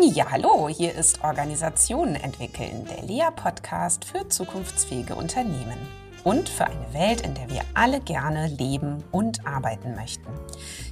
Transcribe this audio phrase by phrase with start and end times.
[0.00, 5.76] Ja, hallo, hier ist Organisationen entwickeln, der Lea-Podcast für zukunftsfähige Unternehmen
[6.24, 10.30] und für eine Welt, in der wir alle gerne leben und arbeiten möchten.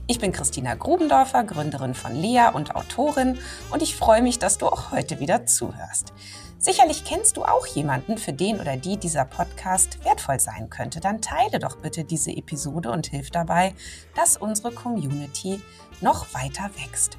[0.07, 3.39] Ich bin Christina Grubendorfer, Gründerin von Lea und Autorin
[3.71, 6.13] und ich freue mich, dass du auch heute wieder zuhörst.
[6.59, 11.01] Sicherlich kennst du auch jemanden, für den oder die dieser Podcast wertvoll sein könnte.
[11.01, 13.75] Dann teile doch bitte diese Episode und hilf dabei,
[14.15, 15.63] dass unsere Community
[16.03, 17.17] noch weiter wächst.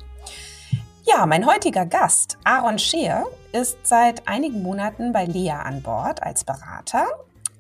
[1.04, 6.44] Ja, mein heutiger Gast, Aaron Scheer, ist seit einigen Monaten bei Lea an Bord als
[6.44, 7.08] Berater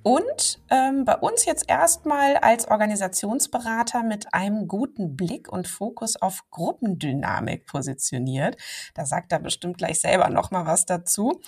[0.03, 6.43] und ähm, bei uns jetzt erstmal als Organisationsberater mit einem guten Blick und Fokus auf
[6.51, 8.57] Gruppendynamik positioniert.
[8.93, 11.41] Da sagt er bestimmt gleich selber nochmal was dazu.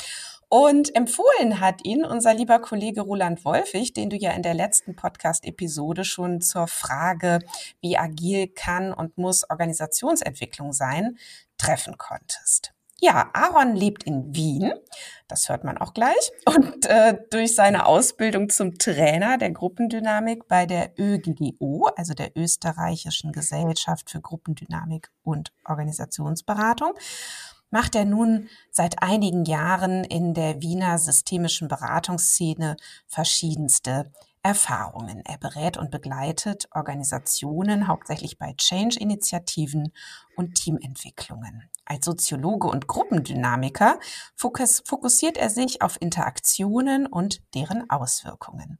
[0.49, 4.95] Und empfohlen hat ihn unser lieber Kollege Roland Wolfig, den du ja in der letzten
[4.95, 7.39] Podcast-Episode schon zur Frage,
[7.81, 11.17] wie agil kann und muss Organisationsentwicklung sein,
[11.63, 12.73] treffen konntest.
[12.99, 14.71] Ja, Aaron lebt in Wien,
[15.27, 20.65] das hört man auch gleich, und äh, durch seine Ausbildung zum Trainer der Gruppendynamik bei
[20.65, 26.93] der ÖGGO, also der Österreichischen Gesellschaft für Gruppendynamik und Organisationsberatung,
[27.71, 32.77] macht er nun seit einigen Jahren in der Wiener systemischen Beratungsszene
[33.07, 34.11] verschiedenste
[34.43, 35.23] Erfahrungen.
[35.25, 39.93] Er berät und begleitet Organisationen hauptsächlich bei Change-Initiativen
[40.35, 41.69] und Teamentwicklungen.
[41.85, 43.99] Als Soziologe und Gruppendynamiker
[44.35, 48.79] fokussiert er sich auf Interaktionen und deren Auswirkungen.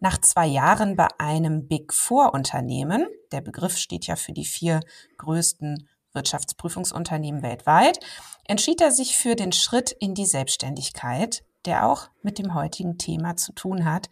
[0.00, 4.80] Nach zwei Jahren bei einem Big Four Unternehmen, der Begriff steht ja für die vier
[5.18, 7.98] größten Wirtschaftsprüfungsunternehmen weltweit,
[8.46, 13.36] entschied er sich für den Schritt in die Selbstständigkeit, der auch mit dem heutigen Thema
[13.36, 14.10] zu tun hat,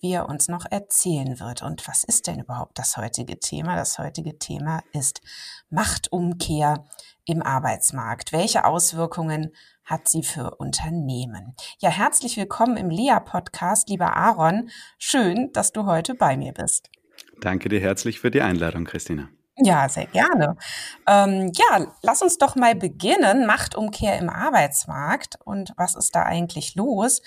[0.00, 1.62] wie er uns noch erzählen wird.
[1.62, 3.76] Und was ist denn überhaupt das heutige Thema?
[3.76, 5.20] Das heutige Thema ist
[5.68, 6.86] Machtumkehr
[7.26, 8.32] im Arbeitsmarkt.
[8.32, 9.52] Welche Auswirkungen
[9.84, 11.54] hat sie für Unternehmen?
[11.78, 14.70] Ja, herzlich willkommen im LEA-Podcast, lieber Aaron.
[14.98, 16.90] Schön, dass du heute bei mir bist.
[17.40, 19.28] Danke dir herzlich für die Einladung, Christina.
[19.62, 20.56] Ja, sehr gerne.
[21.06, 23.46] Ähm, ja, lass uns doch mal beginnen.
[23.46, 27.20] Machtumkehr im Arbeitsmarkt und was ist da eigentlich los?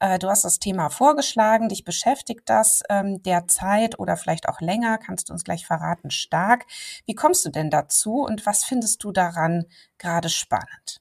[0.00, 4.98] Äh, du hast das Thema vorgeschlagen, dich beschäftigt das ähm, derzeit oder vielleicht auch länger,
[4.98, 6.66] kannst du uns gleich verraten, stark.
[7.06, 9.64] Wie kommst du denn dazu und was findest du daran
[9.98, 11.00] gerade spannend?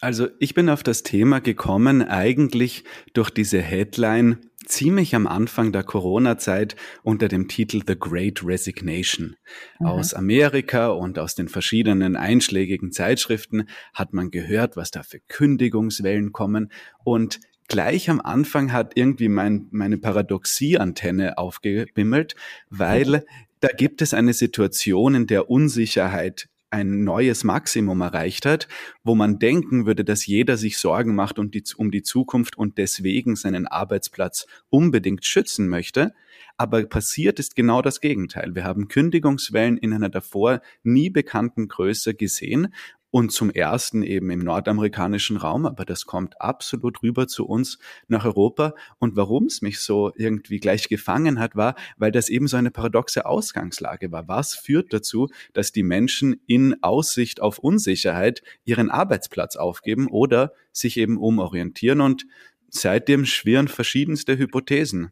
[0.00, 5.84] Also ich bin auf das Thema gekommen eigentlich durch diese Headline ziemlich am Anfang der
[5.84, 9.36] Corona-Zeit unter dem Titel The Great Resignation.
[9.80, 9.86] Mhm.
[9.86, 16.32] Aus Amerika und aus den verschiedenen einschlägigen Zeitschriften hat man gehört, was da für Kündigungswellen
[16.32, 16.70] kommen
[17.04, 22.34] und gleich am Anfang hat irgendwie mein, meine Paradoxie-Antenne aufgebimmelt,
[22.70, 23.22] weil mhm.
[23.60, 28.68] da gibt es eine Situation, in der Unsicherheit ein neues Maximum erreicht hat,
[29.04, 32.76] wo man denken würde, dass jeder sich Sorgen macht um die, um die Zukunft und
[32.76, 36.12] deswegen seinen Arbeitsplatz unbedingt schützen möchte.
[36.56, 38.54] Aber passiert ist genau das Gegenteil.
[38.54, 42.74] Wir haben Kündigungswellen in einer davor nie bekannten Größe gesehen
[43.16, 47.78] und zum ersten eben im nordamerikanischen Raum, aber das kommt absolut rüber zu uns
[48.08, 48.74] nach Europa.
[48.98, 52.70] Und warum es mich so irgendwie gleich gefangen hat, war, weil das eben so eine
[52.70, 54.28] paradoxe Ausgangslage war.
[54.28, 60.98] Was führt dazu, dass die Menschen in Aussicht auf Unsicherheit ihren Arbeitsplatz aufgeben oder sich
[60.98, 62.02] eben umorientieren?
[62.02, 62.26] Und
[62.68, 65.10] seitdem schwirren verschiedenste Hypothesen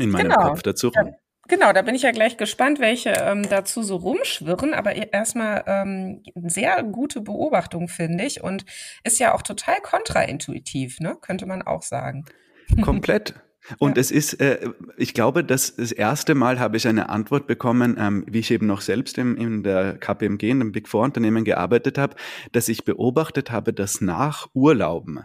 [0.00, 0.48] in meinem genau.
[0.48, 1.14] Kopf dazu rum.
[1.48, 4.74] Genau, da bin ich ja gleich gespannt, welche ähm, dazu so rumschwirren.
[4.74, 8.42] Aber e-, erstmal ähm, sehr gute Beobachtung, finde ich.
[8.42, 8.64] Und
[9.04, 11.16] ist ja auch total kontraintuitiv, ne?
[11.20, 12.24] Könnte man auch sagen.
[12.82, 13.34] Komplett.
[13.78, 14.00] Und ja.
[14.00, 18.24] es ist, äh, ich glaube, dass das erste Mal habe ich eine Antwort bekommen, ähm,
[18.26, 21.98] wie ich eben noch selbst im, in der KPMG, in dem Big Four Unternehmen gearbeitet
[21.98, 22.16] habe,
[22.52, 25.20] dass ich beobachtet habe, dass nach Urlauben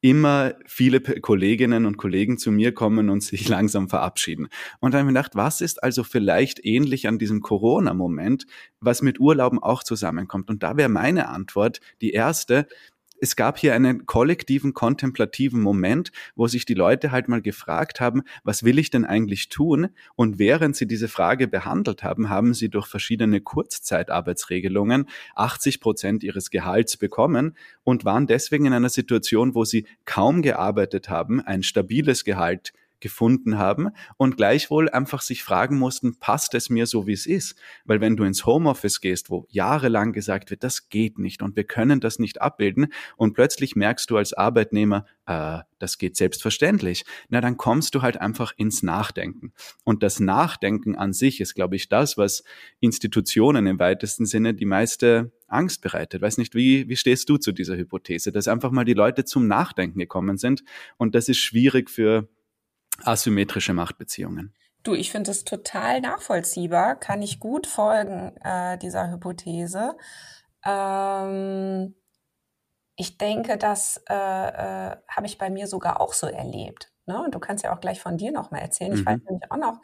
[0.00, 4.48] immer viele Kolleginnen und Kollegen zu mir kommen und sich langsam verabschieden.
[4.80, 8.46] Und dann habe ich gedacht, was ist also vielleicht ähnlich an diesem Corona-Moment,
[8.80, 10.50] was mit Urlauben auch zusammenkommt?
[10.50, 12.66] Und da wäre meine Antwort die erste,
[13.20, 18.22] es gab hier einen kollektiven, kontemplativen Moment, wo sich die Leute halt mal gefragt haben,
[18.44, 19.88] was will ich denn eigentlich tun?
[20.14, 26.50] Und während sie diese Frage behandelt haben, haben sie durch verschiedene Kurzzeitarbeitsregelungen 80 Prozent ihres
[26.50, 32.24] Gehalts bekommen und waren deswegen in einer Situation, wo sie kaum gearbeitet haben, ein stabiles
[32.24, 37.26] Gehalt gefunden haben und gleichwohl einfach sich fragen mussten, passt es mir so, wie es
[37.26, 37.56] ist?
[37.84, 41.64] Weil wenn du ins Homeoffice gehst, wo jahrelang gesagt wird, das geht nicht und wir
[41.64, 47.40] können das nicht abbilden und plötzlich merkst du als Arbeitnehmer, äh, das geht selbstverständlich, na
[47.40, 49.52] dann kommst du halt einfach ins Nachdenken.
[49.84, 52.42] Und das Nachdenken an sich ist, glaube ich, das, was
[52.80, 56.22] Institutionen im weitesten Sinne die meiste Angst bereitet.
[56.22, 59.46] Weiß nicht, wie, wie stehst du zu dieser Hypothese, dass einfach mal die Leute zum
[59.46, 60.62] Nachdenken gekommen sind
[60.96, 62.28] und das ist schwierig für
[63.02, 64.54] asymmetrische Machtbeziehungen?
[64.82, 69.96] Du, ich finde es total nachvollziehbar, kann ich gut folgen äh, dieser Hypothese.
[70.64, 71.94] Ähm,
[72.96, 76.92] ich denke, das äh, äh, habe ich bei mir sogar auch so erlebt.
[77.08, 77.22] Ne?
[77.22, 78.92] Und du kannst ja auch gleich von dir noch mal erzählen.
[78.92, 78.98] Mhm.
[78.98, 79.80] Ich weiß nämlich auch noch,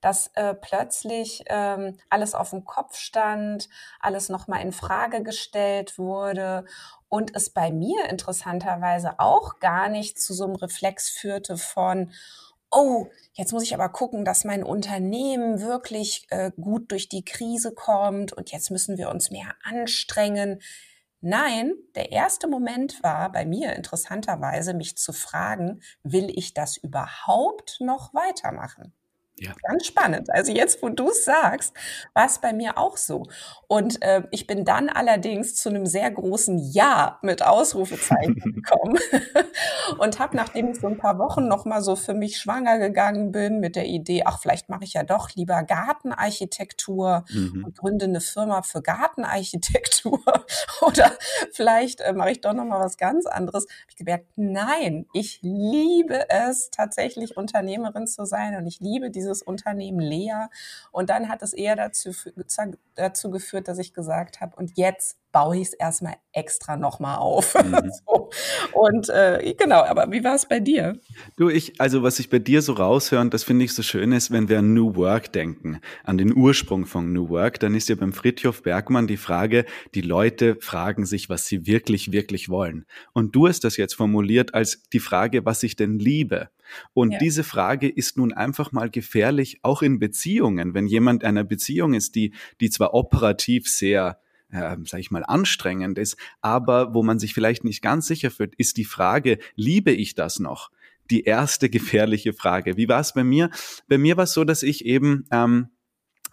[0.00, 5.96] dass äh, plötzlich ähm, alles auf dem Kopf stand, alles noch mal in Frage gestellt
[5.96, 6.66] wurde
[7.08, 12.12] und es bei mir interessanterweise auch gar nicht zu so einem Reflex führte von
[12.76, 17.72] oh, jetzt muss ich aber gucken, dass mein Unternehmen wirklich äh, gut durch die Krise
[17.72, 20.60] kommt und jetzt müssen wir uns mehr anstrengen.
[21.20, 27.78] Nein, der erste Moment war bei mir interessanterweise, mich zu fragen, will ich das überhaupt
[27.80, 28.92] noch weitermachen?
[29.38, 29.52] Ja.
[29.68, 30.30] Ganz spannend.
[30.32, 31.74] Also jetzt, wo du es sagst,
[32.14, 33.24] war es bei mir auch so.
[33.68, 38.98] Und äh, ich bin dann allerdings zu einem sehr großen Ja mit Ausrufezeichen gekommen
[39.98, 43.30] und habe, nachdem ich so ein paar Wochen noch mal so für mich schwanger gegangen
[43.30, 47.64] bin mit der Idee, ach, vielleicht mache ich ja doch lieber Gartenarchitektur mhm.
[47.64, 50.22] und gründe eine Firma für Gartenarchitektur
[50.80, 51.12] oder
[51.52, 53.64] vielleicht äh, mache ich doch noch mal was ganz anderes.
[53.64, 59.25] Habe ich gemerkt, nein, ich liebe es tatsächlich Unternehmerin zu sein und ich liebe diese
[59.26, 60.50] dieses Unternehmen leer.
[60.92, 62.12] Und dann hat es eher dazu,
[62.94, 67.54] dazu geführt, dass ich gesagt habe, und jetzt baue ich es erstmal extra nochmal auf.
[67.66, 67.90] Mhm.
[68.06, 68.30] so.
[68.72, 71.00] Und äh, genau, aber wie war es bei dir?
[71.36, 74.12] Du, ich, also was ich bei dir so raushöre, und das finde ich so schön
[74.12, 77.88] ist, wenn wir an New Work denken, an den Ursprung von New Work, dann ist
[77.88, 82.86] ja beim Fritjof Bergmann die Frage, die Leute fragen sich, was sie wirklich, wirklich wollen.
[83.12, 86.50] Und du hast das jetzt formuliert als die Frage, was ich denn liebe.
[86.94, 87.18] Und ja.
[87.18, 90.74] diese Frage ist nun einfach mal gefährlich, auch in Beziehungen.
[90.74, 94.20] Wenn jemand einer Beziehung ist, die, die zwar operativ sehr
[94.50, 98.54] äh, sage ich mal, anstrengend ist, aber wo man sich vielleicht nicht ganz sicher fühlt,
[98.56, 100.70] ist die Frage, liebe ich das noch?
[101.10, 102.76] Die erste gefährliche Frage.
[102.76, 103.50] Wie war es bei mir?
[103.88, 105.68] Bei mir war es so, dass ich eben ähm,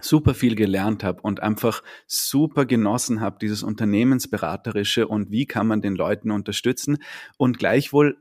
[0.02, 5.82] super viel gelernt habe und einfach super genossen habe, dieses Unternehmensberaterische und wie kann man
[5.82, 6.98] den Leuten unterstützen
[7.38, 8.18] und gleichwohl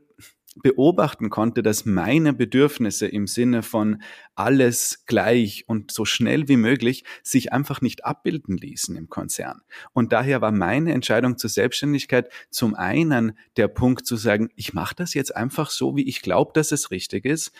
[0.55, 4.01] beobachten konnte, dass meine Bedürfnisse im Sinne von
[4.35, 9.61] alles gleich und so schnell wie möglich sich einfach nicht abbilden ließen im Konzern.
[9.93, 14.95] Und daher war meine Entscheidung zur Selbstständigkeit zum einen der Punkt zu sagen, ich mache
[14.95, 17.51] das jetzt einfach so, wie ich glaube, dass es richtig ist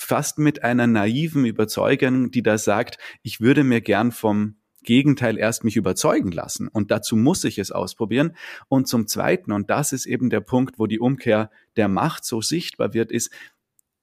[0.00, 4.57] fast mit einer naiven Überzeugung, die da sagt, ich würde mir gern vom
[4.88, 6.66] Gegenteil erst mich überzeugen lassen.
[6.66, 8.34] Und dazu muss ich es ausprobieren.
[8.68, 12.40] Und zum Zweiten, und das ist eben der Punkt, wo die Umkehr der Macht so
[12.40, 13.30] sichtbar wird, ist,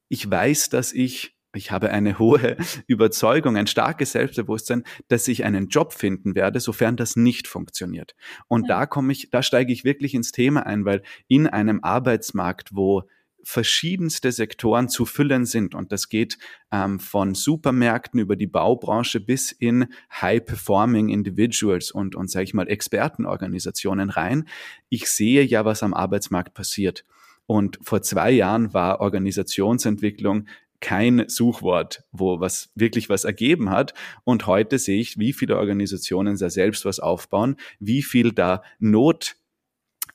[0.10, 5.70] ich weiß, dass ich ich habe eine hohe Überzeugung, ein starkes Selbstbewusstsein, dass ich einen
[5.70, 8.14] Job finden werde, sofern das nicht funktioniert.
[8.48, 8.80] Und ja.
[8.80, 13.04] da komme ich, da steige ich wirklich ins Thema ein, weil in einem Arbeitsmarkt, wo
[13.46, 15.76] verschiedenste Sektoren zu füllen sind.
[15.76, 16.38] Und das geht
[16.72, 22.68] ähm, von Supermärkten über die Baubranche bis in High-Performing Individuals und, und sage ich mal,
[22.68, 24.48] Expertenorganisationen rein.
[24.90, 27.06] Ich sehe ja, was am Arbeitsmarkt passiert.
[27.46, 30.48] Und vor zwei Jahren war Organisationsentwicklung
[30.82, 33.94] kein Suchwort, wo was wirklich was ergeben hat.
[34.24, 39.36] Und heute sehe ich, wie viele Organisationen da selbst was aufbauen, wie viel da Not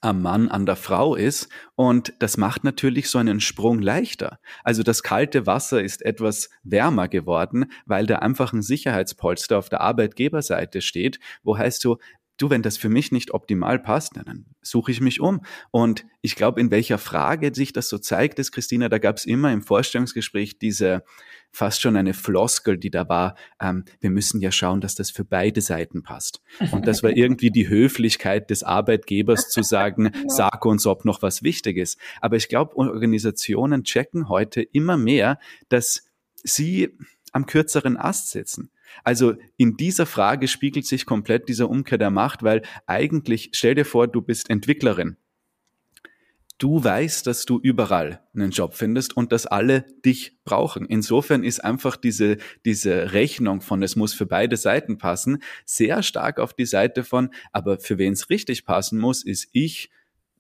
[0.01, 1.49] am Mann, an der Frau ist.
[1.75, 4.39] Und das macht natürlich so einen Sprung leichter.
[4.65, 9.81] Also das kalte Wasser ist etwas wärmer geworden, weil da einfach ein Sicherheitspolster auf der
[9.81, 11.97] Arbeitgeberseite steht, wo heißt du,
[12.41, 15.43] du, wenn das für mich nicht optimal passt, dann suche ich mich um.
[15.71, 19.25] Und ich glaube, in welcher Frage sich das so zeigt, ist, Christina, da gab es
[19.25, 21.03] immer im Vorstellungsgespräch diese
[21.53, 25.25] fast schon eine Floskel, die da war, ähm, wir müssen ja schauen, dass das für
[25.25, 26.41] beide Seiten passt.
[26.71, 31.43] Und das war irgendwie die Höflichkeit des Arbeitgebers zu sagen, sag uns, ob noch was
[31.43, 31.99] wichtig ist.
[32.21, 36.05] Aber ich glaube, Organisationen checken heute immer mehr, dass
[36.43, 36.97] sie
[37.33, 38.71] am kürzeren Ast sitzen.
[39.05, 43.85] Also in dieser Frage spiegelt sich komplett dieser Umkehr der Macht, weil eigentlich, stell dir
[43.85, 45.17] vor, du bist Entwicklerin
[46.61, 50.85] du weißt, dass du überall einen Job findest und dass alle dich brauchen.
[50.85, 56.39] Insofern ist einfach diese, diese Rechnung von es muss für beide Seiten passen sehr stark
[56.39, 59.91] auf die Seite von, aber für wen es richtig passen muss, ist ich,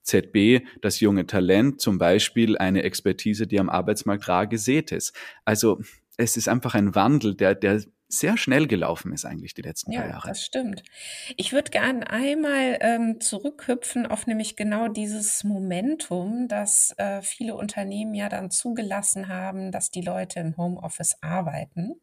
[0.02, 5.14] ZB, das junge Talent, zum Beispiel eine Expertise, die am Arbeitsmarkt rar gesät ist.
[5.44, 5.80] Also
[6.16, 10.00] es ist einfach ein Wandel, der, der sehr schnell gelaufen ist eigentlich die letzten ja,
[10.00, 10.28] paar Jahre.
[10.28, 10.82] Das stimmt.
[11.36, 18.14] Ich würde gern einmal ähm, zurückhüpfen auf nämlich genau dieses Momentum, dass äh, viele Unternehmen
[18.14, 22.00] ja dann zugelassen haben, dass die Leute im Homeoffice arbeiten.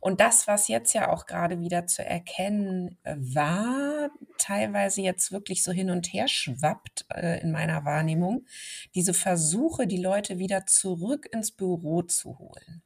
[0.00, 5.62] Und das, was jetzt ja auch gerade wieder zu erkennen äh, war, teilweise jetzt wirklich
[5.62, 8.46] so hin und her schwappt äh, in meiner Wahrnehmung,
[8.94, 12.82] diese Versuche, die Leute wieder zurück ins Büro zu holen.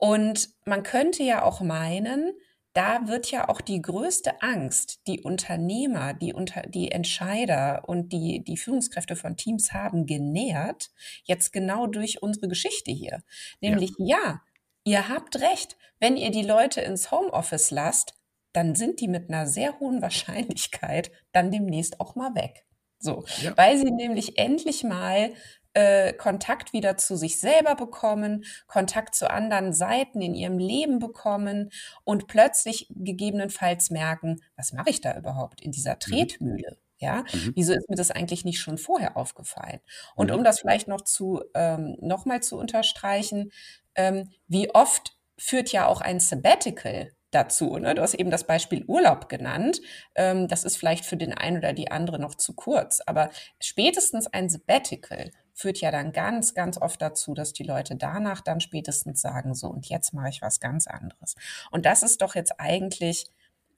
[0.00, 2.32] Und man könnte ja auch meinen,
[2.72, 8.42] da wird ja auch die größte Angst, die Unternehmer, die, unter, die Entscheider und die,
[8.42, 10.90] die Führungskräfte von Teams haben, genährt,
[11.24, 13.22] jetzt genau durch unsere Geschichte hier.
[13.60, 14.42] Nämlich, ja, ja
[14.84, 18.14] ihr habt recht, wenn ihr die Leute ins Homeoffice lasst,
[18.54, 22.64] dann sind die mit einer sehr hohen Wahrscheinlichkeit dann demnächst auch mal weg.
[22.98, 23.54] So, ja.
[23.56, 25.34] weil sie nämlich endlich mal
[25.74, 31.70] äh, Kontakt wieder zu sich selber bekommen, Kontakt zu anderen Seiten in ihrem Leben bekommen
[32.04, 36.00] und plötzlich gegebenenfalls merken, was mache ich da überhaupt in dieser mhm.
[36.00, 36.78] Tretmühle?
[36.98, 37.52] Ja, mhm.
[37.54, 39.80] wieso ist mir das eigentlich nicht schon vorher aufgefallen?
[40.16, 40.36] Und mhm.
[40.36, 43.52] um das vielleicht noch zu ähm, noch mal zu unterstreichen,
[43.94, 47.78] ähm, wie oft führt ja auch ein Sabbatical dazu.
[47.78, 47.94] Ne?
[47.94, 49.80] Du hast eben das Beispiel Urlaub genannt.
[50.14, 54.26] Ähm, das ist vielleicht für den einen oder die andere noch zu kurz, aber spätestens
[54.26, 59.20] ein Sabbatical führt ja dann ganz, ganz oft dazu, dass die Leute danach dann spätestens
[59.20, 61.36] sagen, so, und jetzt mache ich was ganz anderes.
[61.70, 63.26] Und das ist doch jetzt eigentlich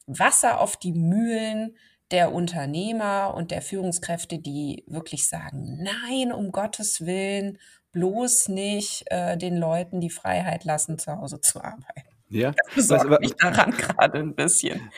[0.07, 1.77] Wasser auf die Mühlen
[2.11, 7.59] der Unternehmer und der Führungskräfte, die wirklich sagen, nein, um Gottes Willen,
[7.93, 12.09] bloß nicht äh, den Leuten die Freiheit lassen, zu Hause zu arbeiten.
[12.29, 14.91] Ja, das was, mich daran gerade ein bisschen.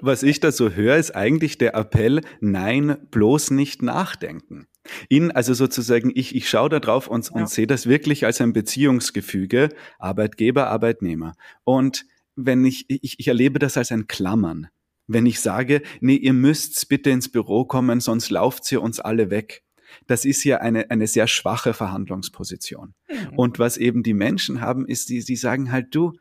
[0.00, 4.66] Was ich da so höre, ist eigentlich der Appell, nein, bloß nicht nachdenken.
[5.08, 7.32] In, also sozusagen, ich, ich schaue da drauf und, ja.
[7.32, 9.68] und sehe das wirklich als ein Beziehungsgefüge,
[9.98, 11.34] Arbeitgeber, Arbeitnehmer.
[11.64, 12.06] Und
[12.36, 14.68] wenn ich, ich, ich erlebe das als ein Klammern.
[15.06, 19.30] Wenn ich sage, nee, ihr müsst bitte ins Büro kommen, sonst lauft ihr uns alle
[19.30, 19.62] weg.
[20.06, 22.94] Das ist ja eine, eine sehr schwache Verhandlungsposition.
[23.08, 23.36] Mhm.
[23.36, 26.12] Und was eben die Menschen haben, ist, die, die sagen halt, du,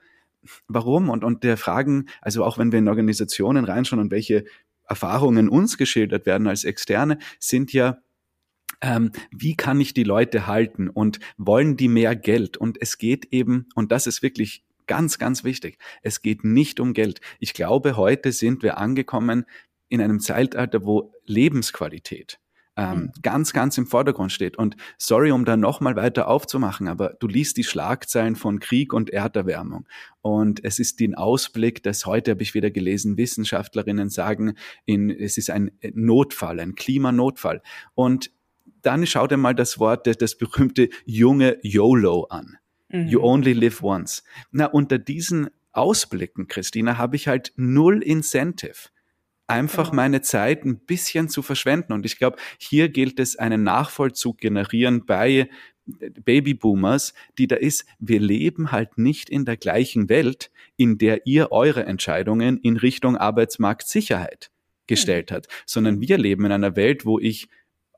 [0.68, 1.10] warum?
[1.10, 4.46] Und, und der Fragen, also auch wenn wir in Organisationen reinschauen und welche
[4.88, 8.00] Erfahrungen uns geschildert werden als Externe, sind ja,
[8.81, 12.57] ähm, wie kann ich die Leute halten und wollen die mehr Geld?
[12.57, 16.93] Und es geht eben, und das ist wirklich ganz, ganz wichtig, es geht nicht um
[16.93, 17.21] Geld.
[17.39, 19.45] Ich glaube, heute sind wir angekommen
[19.88, 22.39] in einem Zeitalter, wo Lebensqualität
[22.79, 23.12] ähm, mhm.
[23.21, 24.57] ganz, ganz im Vordergrund steht.
[24.57, 29.09] Und sorry, um da nochmal weiter aufzumachen, aber du liest die Schlagzeilen von Krieg und
[29.09, 29.86] Erderwärmung.
[30.21, 34.53] Und es ist den Ausblick, dass heute habe ich wieder gelesen, Wissenschaftlerinnen sagen,
[34.86, 37.62] in, es ist ein Notfall, ein Klimanotfall.
[37.95, 38.31] Und
[38.81, 42.57] dann schau dir mal das Wort, das, das berühmte junge YOLO an.
[42.89, 43.07] Mhm.
[43.07, 44.24] You only live once.
[44.51, 48.89] Na, unter diesen Ausblicken, Christina, habe ich halt null Incentive
[49.50, 49.95] einfach genau.
[49.95, 51.93] meine Zeit ein bisschen zu verschwenden.
[51.93, 55.50] Und ich glaube, hier gilt es, einen Nachvollzug generieren bei
[55.88, 61.51] Babyboomers, die da ist, wir leben halt nicht in der gleichen Welt, in der ihr
[61.51, 64.51] eure Entscheidungen in Richtung Arbeitsmarktsicherheit
[64.86, 67.48] gestellt hat, sondern wir leben in einer Welt, wo ich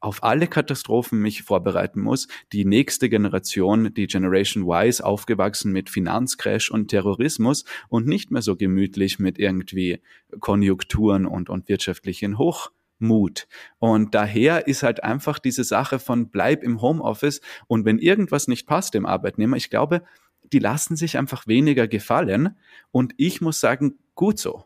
[0.01, 2.27] auf alle Katastrophen mich vorbereiten muss.
[2.51, 8.41] Die nächste Generation, die Generation Y, ist aufgewachsen mit Finanzcrash und Terrorismus und nicht mehr
[8.41, 10.01] so gemütlich mit irgendwie
[10.39, 13.48] Konjunkturen und, und wirtschaftlichen Hochmut.
[13.77, 18.67] Und daher ist halt einfach diese Sache von bleib im Homeoffice und wenn irgendwas nicht
[18.67, 20.03] passt dem Arbeitnehmer, ich glaube,
[20.51, 22.58] die lassen sich einfach weniger gefallen
[22.89, 24.65] und ich muss sagen, gut so.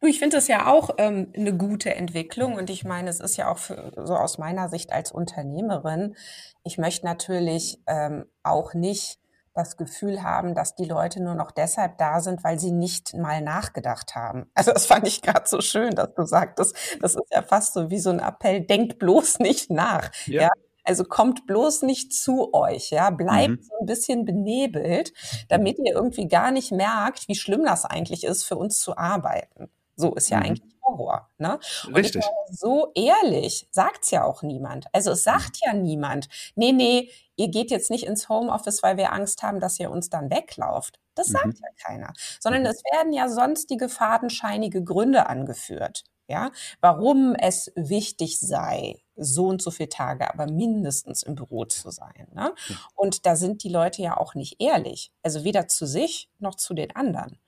[0.00, 3.36] Du, ich finde es ja auch ähm, eine gute Entwicklung und ich meine, es ist
[3.36, 6.16] ja auch für, so aus meiner Sicht als Unternehmerin,
[6.62, 9.18] ich möchte natürlich ähm, auch nicht
[9.54, 13.40] das Gefühl haben, dass die Leute nur noch deshalb da sind, weil sie nicht mal
[13.40, 14.50] nachgedacht haben.
[14.54, 17.90] Also das fand ich gerade so schön, dass du sagtest, das ist ja fast so
[17.90, 20.10] wie so ein Appell, denkt bloß nicht nach.
[20.26, 20.42] Ja.
[20.42, 20.50] ja?
[20.84, 23.62] Also kommt bloß nicht zu euch, ja, bleibt mhm.
[23.62, 25.12] so ein bisschen benebelt,
[25.48, 29.70] damit ihr irgendwie gar nicht merkt, wie schlimm das eigentlich ist, für uns zu arbeiten.
[29.96, 30.42] So ist ja mhm.
[30.44, 31.30] eigentlich Horror.
[31.38, 31.58] Ne?
[31.86, 32.24] Und Richtig.
[32.50, 34.86] so ehrlich sagt's ja auch niemand.
[34.92, 39.12] Also es sagt ja niemand, nee, nee, ihr geht jetzt nicht ins Homeoffice, weil wir
[39.12, 41.00] Angst haben, dass ihr uns dann weglauft.
[41.14, 41.32] Das mhm.
[41.32, 42.12] sagt ja keiner.
[42.38, 42.68] Sondern mhm.
[42.68, 46.50] es werden ja sonstige fadenscheinige Gründe angeführt ja,
[46.80, 52.28] warum es wichtig sei, so und so viele Tage, aber mindestens im Büro zu sein.
[52.32, 52.54] Ne?
[52.94, 56.74] Und da sind die Leute ja auch nicht ehrlich, also weder zu sich noch zu
[56.74, 57.38] den anderen.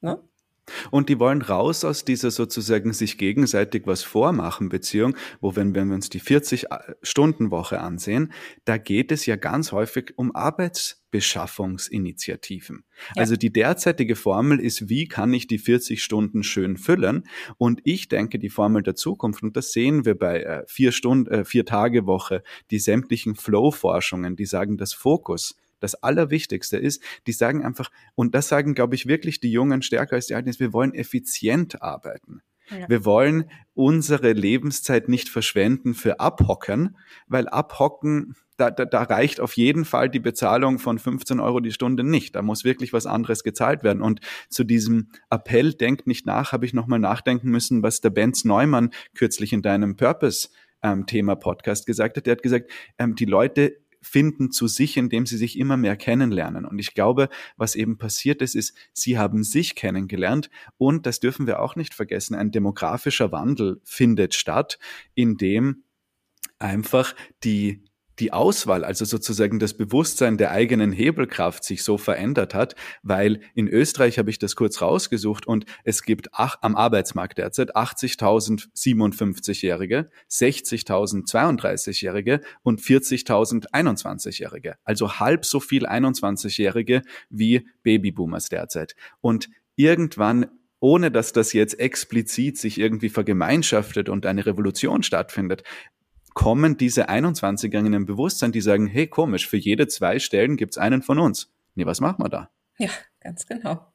[0.00, 0.20] Ne?
[0.90, 5.88] Und die wollen raus aus dieser sozusagen sich gegenseitig was vormachen Beziehung, wo wenn, wenn
[5.88, 8.32] wir uns die 40-Stunden-Woche ansehen,
[8.64, 12.84] da geht es ja ganz häufig um Arbeitsbeschaffungsinitiativen.
[13.14, 13.22] Ja.
[13.22, 17.28] Also die derzeitige Formel ist, wie kann ich die 40 Stunden schön füllen?
[17.58, 21.30] Und ich denke, die Formel der Zukunft, und das sehen wir bei äh, vier Stunden,
[21.30, 27.32] äh, vier Tage Woche, die sämtlichen Flow-Forschungen, die sagen, dass Fokus das Allerwichtigste ist, die
[27.32, 30.60] sagen einfach, und das sagen, glaube ich, wirklich die Jungen stärker als die Alten, ist,
[30.60, 32.42] wir wollen effizient arbeiten.
[32.70, 32.88] Ja.
[32.88, 36.96] Wir wollen unsere Lebenszeit nicht verschwenden für Abhocken,
[37.28, 41.72] weil Abhocken, da, da, da reicht auf jeden Fall die Bezahlung von 15 Euro die
[41.72, 42.34] Stunde nicht.
[42.34, 44.02] Da muss wirklich was anderes gezahlt werden.
[44.02, 48.44] Und zu diesem Appell, denkt nicht nach, habe ich nochmal nachdenken müssen, was der Benz
[48.44, 52.26] Neumann kürzlich in deinem Purpose-Thema-Podcast ähm, gesagt hat.
[52.26, 56.64] Der hat gesagt, ähm, die Leute finden zu sich, indem sie sich immer mehr kennenlernen.
[56.64, 60.48] Und ich glaube, was eben passiert ist, ist, sie haben sich kennengelernt
[60.78, 64.78] und das dürfen wir auch nicht vergessen, ein demografischer Wandel findet statt,
[65.14, 65.82] in dem
[66.58, 67.84] einfach die
[68.18, 73.68] die Auswahl, also sozusagen das Bewusstsein der eigenen Hebelkraft sich so verändert hat, weil in
[73.68, 80.10] Österreich habe ich das kurz rausgesucht und es gibt ach, am Arbeitsmarkt derzeit 80.000 57-Jährige,
[80.30, 84.76] 60.000 32-Jährige und 40.000 21-Jährige.
[84.84, 88.96] Also halb so viel 21-Jährige wie Babyboomers derzeit.
[89.20, 90.46] Und irgendwann
[90.78, 95.62] ohne dass das jetzt explizit sich irgendwie vergemeinschaftet und eine Revolution stattfindet,
[96.36, 100.76] kommen diese 21er in ein Bewusstsein, die sagen, hey, komisch, für jede zwei Stellen gibt's
[100.76, 101.50] einen von uns.
[101.74, 102.50] Nee, was machen wir da?
[102.78, 102.90] Ja,
[103.20, 103.90] ganz genau.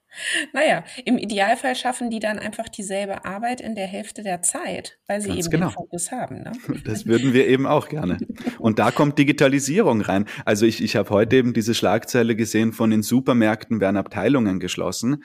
[0.52, 5.22] Naja, im Idealfall schaffen die dann einfach dieselbe Arbeit in der Hälfte der Zeit, weil
[5.22, 5.68] sie Ganz eben genau.
[5.68, 6.42] den Fokus haben.
[6.42, 6.52] Ne?
[6.84, 8.18] Das würden wir eben auch gerne.
[8.58, 10.26] Und da kommt Digitalisierung rein.
[10.44, 15.24] Also ich, ich habe heute eben diese Schlagzeile gesehen, von den Supermärkten werden Abteilungen geschlossen.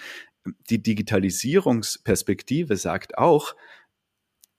[0.69, 3.57] Die Digitalisierungsperspektive sagt auch,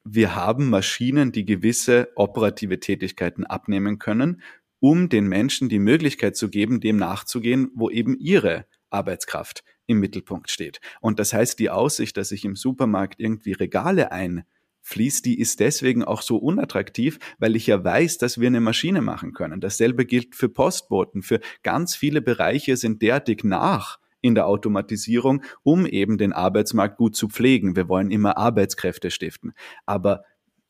[0.10, 4.42] wir haben Maschinen, die gewisse operative Tätigkeiten abnehmen können,
[4.80, 10.50] um den Menschen die Möglichkeit zu geben, dem nachzugehen, wo eben ihre Arbeitskraft im Mittelpunkt
[10.50, 10.80] steht.
[11.02, 16.04] Und das heißt, die Aussicht, dass ich im Supermarkt irgendwie Regale einfließt, die ist deswegen
[16.04, 19.60] auch so unattraktiv, weil ich ja weiß, dass wir eine Maschine machen können.
[19.60, 21.22] Dasselbe gilt für Postboten.
[21.22, 27.16] Für ganz viele Bereiche sind derartig nach in der Automatisierung, um eben den Arbeitsmarkt gut
[27.16, 27.76] zu pflegen.
[27.76, 29.54] Wir wollen immer Arbeitskräfte stiften.
[29.86, 30.24] Aber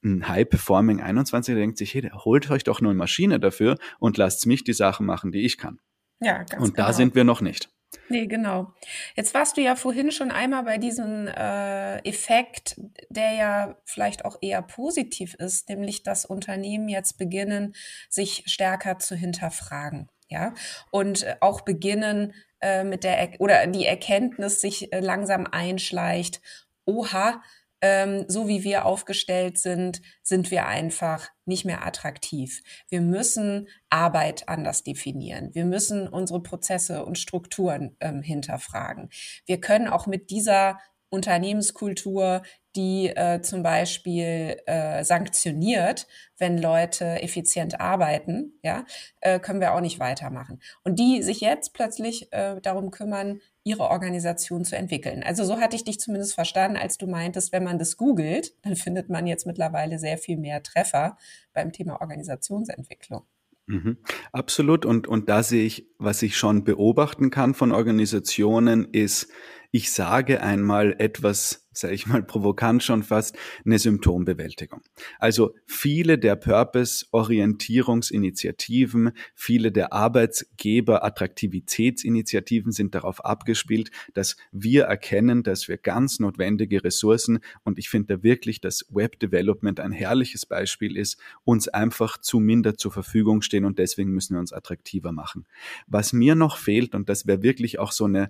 [0.03, 4.45] ein High-Performing 21 denkt sich, hey, holt euch doch nur eine Maschine dafür und lasst
[4.45, 5.79] mich die Sachen machen, die ich kann.
[6.19, 6.87] Ja, ganz Und genau.
[6.87, 7.69] da sind wir noch nicht.
[8.09, 8.73] Nee, genau.
[9.15, 14.37] Jetzt warst du ja vorhin schon einmal bei diesem äh, Effekt, der ja vielleicht auch
[14.41, 17.73] eher positiv ist, nämlich dass Unternehmen jetzt beginnen,
[18.09, 20.09] sich stärker zu hinterfragen.
[20.29, 20.53] Ja,
[20.91, 26.41] und auch beginnen, äh, mit der oder die Erkenntnis sich äh, langsam einschleicht,
[26.85, 27.41] oha,
[27.81, 32.63] ähm, so wie wir aufgestellt sind, sind wir einfach nicht mehr attraktiv.
[32.89, 35.53] Wir müssen Arbeit anders definieren.
[35.53, 39.09] Wir müssen unsere Prozesse und Strukturen ähm, hinterfragen.
[39.45, 42.41] Wir können auch mit dieser Unternehmenskultur,
[42.75, 48.85] die äh, zum Beispiel äh, sanktioniert, wenn Leute effizient arbeiten, ja,
[49.21, 50.59] äh, können wir auch nicht weitermachen.
[50.83, 55.23] Und die sich jetzt plötzlich äh, darum kümmern, ihre Organisation zu entwickeln.
[55.23, 58.75] Also so hatte ich dich zumindest verstanden, als du meintest, wenn man das googelt, dann
[58.75, 61.17] findet man jetzt mittlerweile sehr viel mehr Treffer
[61.53, 63.23] beim Thema Organisationsentwicklung.
[63.67, 63.97] Mhm.
[64.31, 64.85] Absolut.
[64.85, 69.29] Und, und da sehe ich, was ich schon beobachten kann von Organisationen, ist,
[69.77, 74.81] ich sage einmal etwas sage ich mal provokant schon fast, eine Symptombewältigung.
[75.19, 85.77] Also viele der Purpose-Orientierungsinitiativen, viele der Arbeitsgeber-Attraktivitätsinitiativen sind darauf abgespielt, dass wir erkennen, dass wir
[85.77, 91.19] ganz notwendige Ressourcen und ich finde da wirklich, dass Web Development ein herrliches Beispiel ist,
[91.43, 95.45] uns einfach zu minder zur Verfügung stehen und deswegen müssen wir uns attraktiver machen.
[95.85, 98.29] Was mir noch fehlt, und das wäre wirklich auch so eine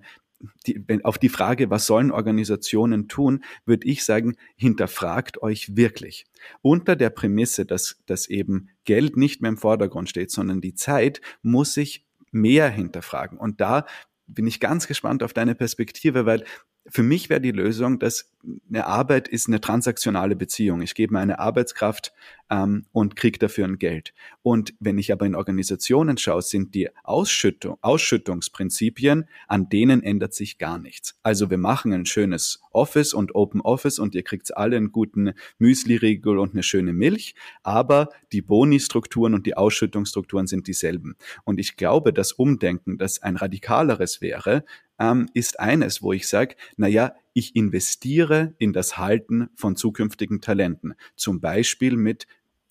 [0.66, 6.26] die, auf die Frage, was sollen Organisationen tun, würde ich sagen, hinterfragt euch wirklich.
[6.62, 11.20] Unter der Prämisse, dass, dass eben Geld nicht mehr im Vordergrund steht, sondern die Zeit,
[11.42, 13.38] muss sich mehr hinterfragen.
[13.38, 13.86] Und da
[14.26, 16.44] bin ich ganz gespannt auf deine Perspektive, weil
[16.90, 18.30] für mich wäre die Lösung, dass
[18.68, 20.80] eine Arbeit ist eine transaktionale Beziehung.
[20.82, 22.12] Ich gebe meine Arbeitskraft
[22.50, 24.14] ähm, und kriege dafür ein Geld.
[24.42, 30.58] Und wenn ich aber in Organisationen schaue, sind die Ausschüttung, Ausschüttungsprinzipien, an denen ändert sich
[30.58, 31.18] gar nichts.
[31.22, 35.32] Also wir machen ein schönes Office und Open Office und ihr kriegt alle einen guten
[35.58, 41.16] Müsli-Riegel und eine schöne Milch, aber die Boni-Strukturen und die Ausschüttungsstrukturen sind dieselben.
[41.44, 44.64] Und ich glaube, das Umdenken, das ein radikaleres wäre,
[44.98, 50.40] ähm, ist eines, wo ich sage, na ja, ich investiere in das Halten von zukünftigen
[50.40, 50.94] Talenten.
[51.14, 52.26] Zum Beispiel mit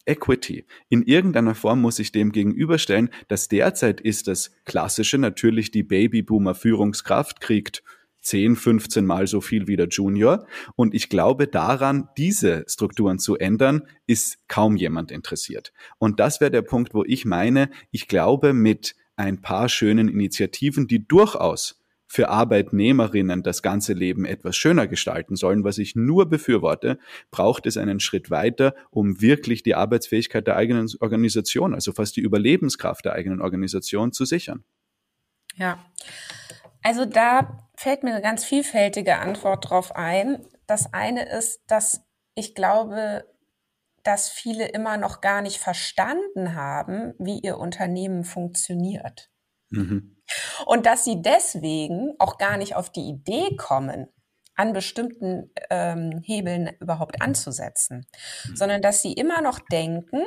[0.07, 0.65] Equity.
[0.89, 6.55] In irgendeiner Form muss ich dem gegenüberstellen, dass derzeit ist das klassische natürlich die Babyboomer
[6.55, 7.83] Führungskraft kriegt
[8.21, 10.45] 10, 15 Mal so viel wie der Junior.
[10.75, 15.71] Und ich glaube daran, diese Strukturen zu ändern, ist kaum jemand interessiert.
[15.97, 20.87] Und das wäre der Punkt, wo ich meine, ich glaube mit ein paar schönen Initiativen,
[20.87, 26.97] die durchaus für Arbeitnehmerinnen das ganze Leben etwas schöner gestalten sollen, was ich nur befürworte,
[27.31, 32.21] braucht es einen Schritt weiter, um wirklich die Arbeitsfähigkeit der eigenen Organisation, also fast die
[32.21, 34.63] Überlebenskraft der eigenen Organisation zu sichern.
[35.55, 35.83] Ja,
[36.83, 40.45] also da fällt mir eine ganz vielfältige Antwort drauf ein.
[40.67, 42.03] Das eine ist, dass
[42.35, 43.25] ich glaube,
[44.03, 49.29] dass viele immer noch gar nicht verstanden haben, wie ihr Unternehmen funktioniert.
[49.69, 50.16] Mhm.
[50.65, 54.07] Und dass sie deswegen auch gar nicht auf die Idee kommen,
[54.55, 58.07] an bestimmten ähm, Hebeln überhaupt anzusetzen,
[58.47, 58.55] mhm.
[58.55, 60.23] sondern dass sie immer noch denken,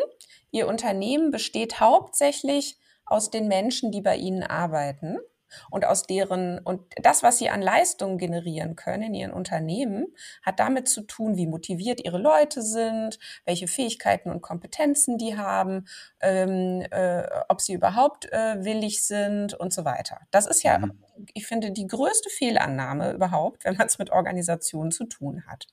[0.53, 5.19] ihr Unternehmen besteht hauptsächlich aus den Menschen, die bei ihnen arbeiten
[5.71, 10.07] und aus deren, und das, was sie an Leistungen generieren können in ihren Unternehmen,
[10.43, 15.87] hat damit zu tun, wie motiviert ihre Leute sind, welche Fähigkeiten und Kompetenzen die haben,
[16.21, 20.21] ähm, äh, ob sie überhaupt äh, willig sind und so weiter.
[20.31, 20.99] Das ist ja, mhm.
[21.35, 25.67] ich finde, die größte Fehlannahme überhaupt, wenn man es mit Organisationen zu tun hat.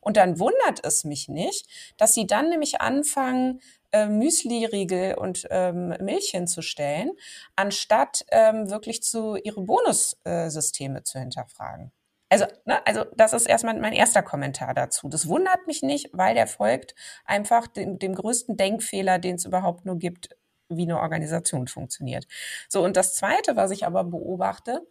[0.00, 1.66] Und dann wundert es mich nicht,
[1.96, 3.60] dass sie dann nämlich anfangen,
[3.94, 7.12] äh, Müsli-Riegel und ähm, Milch hinzustellen,
[7.54, 11.92] anstatt ähm, wirklich zu ihre Bonussysteme zu hinterfragen.
[12.28, 15.08] Also, ne, also das ist erstmal mein erster Kommentar dazu.
[15.08, 19.84] Das wundert mich nicht, weil der folgt einfach dem, dem größten Denkfehler, den es überhaupt
[19.84, 20.30] nur gibt,
[20.68, 22.26] wie eine Organisation funktioniert.
[22.68, 24.84] So, und das Zweite, was ich aber beobachte,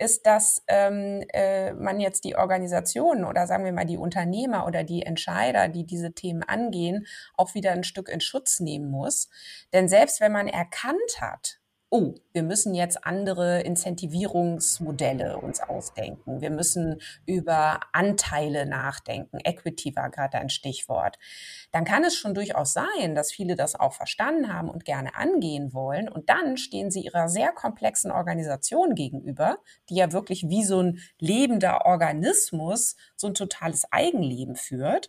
[0.00, 4.82] ist, dass ähm, äh, man jetzt die Organisationen oder sagen wir mal die Unternehmer oder
[4.82, 9.28] die Entscheider, die diese Themen angehen, auch wieder ein Stück in Schutz nehmen muss.
[9.72, 11.59] Denn selbst wenn man erkannt hat,
[11.90, 16.40] oh, wir müssen jetzt andere Incentivierungsmodelle uns ausdenken.
[16.40, 19.38] Wir müssen über Anteile nachdenken.
[19.42, 21.18] Equity war gerade ein Stichwort.
[21.72, 25.74] Dann kann es schon durchaus sein, dass viele das auch verstanden haben und gerne angehen
[25.74, 26.08] wollen.
[26.08, 31.00] Und dann stehen sie ihrer sehr komplexen Organisation gegenüber, die ja wirklich wie so ein
[31.18, 35.08] lebender Organismus so ein totales Eigenleben führt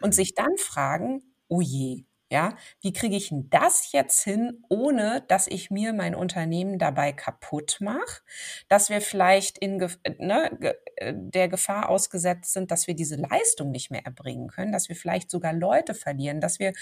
[0.00, 5.24] und sich dann fragen, oh je, ja, wie kriege ich denn das jetzt hin, ohne
[5.26, 8.22] dass ich mir mein Unternehmen dabei kaputt mache,
[8.68, 9.78] dass wir vielleicht in
[10.18, 14.88] ne, äh, der Gefahr ausgesetzt sind, dass wir diese Leistung nicht mehr erbringen können, dass
[14.88, 16.72] wir vielleicht sogar Leute verlieren, dass wir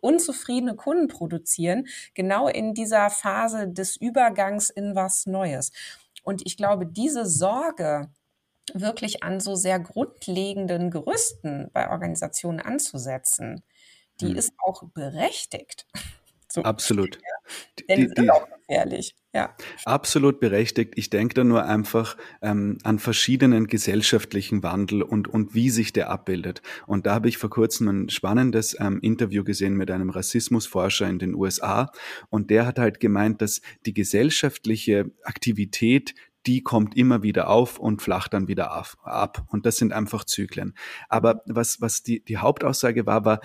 [0.00, 5.72] unzufriedene Kunden produzieren, genau in dieser Phase des Übergangs in was Neues.
[6.22, 8.08] Und ich glaube, diese Sorge,
[8.74, 13.62] wirklich an so sehr grundlegenden Gerüsten bei Organisationen anzusetzen,
[14.20, 14.36] die hm.
[14.36, 15.86] ist auch berechtigt.
[16.52, 16.64] So.
[16.64, 17.14] Absolut.
[17.14, 17.86] Ja.
[17.88, 19.14] Denn die, die sind auch gefährlich.
[19.34, 19.56] Ja.
[19.86, 20.92] Absolut berechtigt.
[20.96, 26.10] Ich denke da nur einfach ähm, an verschiedenen gesellschaftlichen Wandel und, und wie sich der
[26.10, 26.60] abbildet.
[26.86, 31.18] Und da habe ich vor kurzem ein spannendes ähm, Interview gesehen mit einem Rassismusforscher in
[31.18, 31.90] den USA.
[32.28, 36.14] Und der hat halt gemeint, dass die gesellschaftliche Aktivität
[36.46, 39.44] die kommt immer wieder auf und flacht dann wieder ab.
[39.48, 40.74] Und das sind einfach Zyklen.
[41.08, 43.40] Aber was, was die, die Hauptaussage war, war,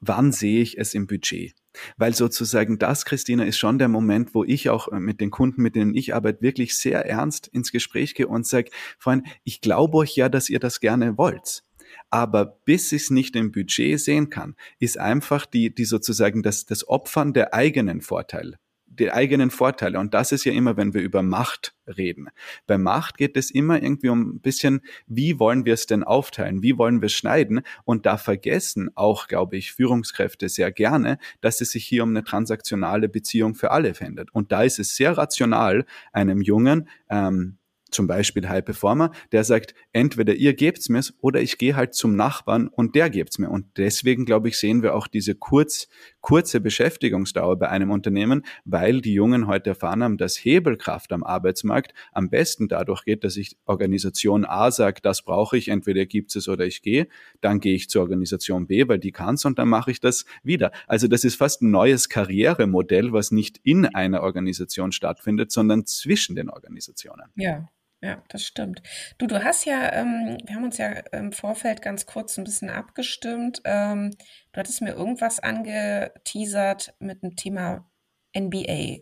[0.00, 1.54] wann sehe ich es im Budget?
[1.96, 5.62] Weil sozusagen das, Christina, ist schon der Moment, wo ich auch äh, mit den Kunden,
[5.62, 9.98] mit denen ich arbeite, wirklich sehr ernst ins Gespräch gehe und sage, Freunde, ich glaube
[9.98, 11.62] euch ja, dass ihr das gerne wollt.
[12.10, 16.66] Aber bis ich es nicht im Budget sehen kann, ist einfach die, die sozusagen das,
[16.66, 18.58] das Opfern der eigenen Vorteile
[18.98, 19.98] die eigenen Vorteile.
[19.98, 22.28] Und das ist ja immer, wenn wir über Macht reden.
[22.66, 26.62] Bei Macht geht es immer irgendwie um ein bisschen, wie wollen wir es denn aufteilen?
[26.62, 27.62] Wie wollen wir schneiden?
[27.84, 32.24] Und da vergessen auch, glaube ich, Führungskräfte sehr gerne, dass es sich hier um eine
[32.24, 34.30] transaktionale Beziehung für alle findet.
[34.32, 37.58] Und da ist es sehr rational, einem Jungen ähm,
[37.90, 42.16] zum Beispiel High Performer, der sagt, entweder ihr gebt's mir's oder ich gehe halt zum
[42.16, 43.50] Nachbarn und der gebt's mir.
[43.50, 45.88] Und deswegen, glaube ich, sehen wir auch diese kurz,
[46.20, 51.94] kurze Beschäftigungsdauer bei einem Unternehmen, weil die Jungen heute erfahren haben, dass Hebelkraft am Arbeitsmarkt
[52.12, 56.48] am besten dadurch geht, dass ich Organisation A sagt, das brauche ich, entweder gibt's es
[56.48, 57.08] oder ich gehe,
[57.40, 60.72] dann gehe ich zur Organisation B, weil die kann's und dann mache ich das wieder.
[60.86, 66.36] Also das ist fast ein neues Karrieremodell, was nicht in einer Organisation stattfindet, sondern zwischen
[66.36, 67.26] den Organisationen.
[67.36, 67.68] Ja.
[68.00, 68.82] Ja, das stimmt.
[69.18, 72.70] Du, du hast ja, ähm, wir haben uns ja im Vorfeld ganz kurz ein bisschen
[72.70, 73.60] abgestimmt.
[73.64, 74.12] Ähm,
[74.52, 77.90] du hattest mir irgendwas angeteasert mit dem Thema
[78.36, 78.98] NBA.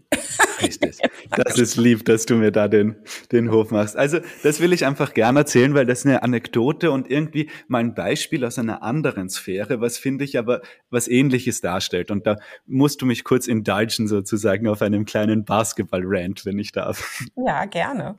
[0.62, 0.98] Richtig.
[1.37, 2.94] Das ist lieb, dass du mir da den,
[3.32, 3.96] den Hof machst.
[3.96, 7.80] Also, das will ich einfach gerne erzählen, weil das ist eine Anekdote und irgendwie mal
[7.80, 12.12] ein Beispiel aus einer anderen Sphäre, was finde ich aber was ähnliches darstellt.
[12.12, 17.24] Und da musst du mich kurz indulgen sozusagen auf einem kleinen Basketball-Rant, wenn ich darf.
[17.35, 18.16] Ja, gerne.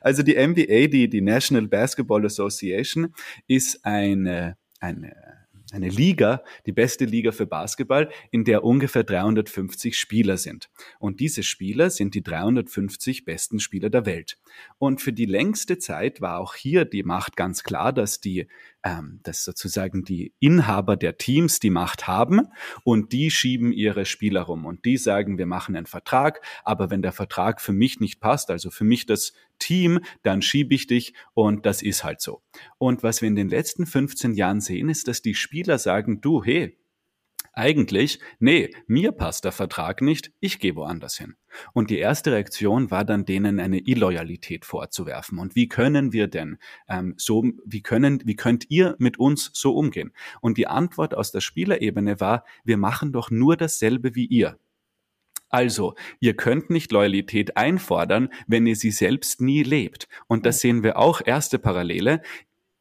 [0.00, 3.12] Also die NBA, die, die National Basketball Association,
[3.48, 5.25] ist eine, eine
[5.76, 10.68] eine Liga, die beste Liga für Basketball, in der ungefähr 350 Spieler sind.
[10.98, 14.38] Und diese Spieler sind die 350 besten Spieler der Welt.
[14.78, 18.48] Und für die längste Zeit war auch hier die Macht ganz klar, dass die,
[18.82, 22.48] ähm, dass sozusagen die Inhaber der Teams die Macht haben
[22.82, 27.02] und die schieben ihre Spieler rum und die sagen, wir machen einen Vertrag, aber wenn
[27.02, 31.14] der Vertrag für mich nicht passt, also für mich das Team, dann schiebe ich dich
[31.34, 32.42] und das ist halt so.
[32.78, 36.44] Und was wir in den letzten 15 Jahren sehen, ist, dass die Spieler sagen, du,
[36.44, 36.76] hey,
[37.58, 41.36] eigentlich, nee, mir passt der Vertrag nicht, ich gehe woanders hin.
[41.72, 45.38] Und die erste Reaktion war dann denen eine Illoyalität vorzuwerfen.
[45.38, 49.74] Und wie können wir denn ähm, so, wie können, wie könnt ihr mit uns so
[49.74, 50.12] umgehen?
[50.42, 54.58] Und die Antwort aus der Spielerebene war, wir machen doch nur dasselbe wie ihr.
[55.48, 60.08] Also, ihr könnt nicht Loyalität einfordern, wenn ihr sie selbst nie lebt.
[60.26, 62.20] Und das sehen wir auch erste Parallele.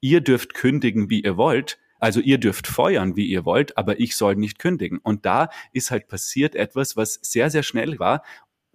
[0.02, 4.16] Ihr dürft kündigen, wie ihr wollt, also ihr dürft feuern, wie ihr wollt, aber ich
[4.16, 5.00] soll nicht kündigen.
[5.00, 8.24] Und da ist halt passiert etwas, was sehr, sehr schnell war.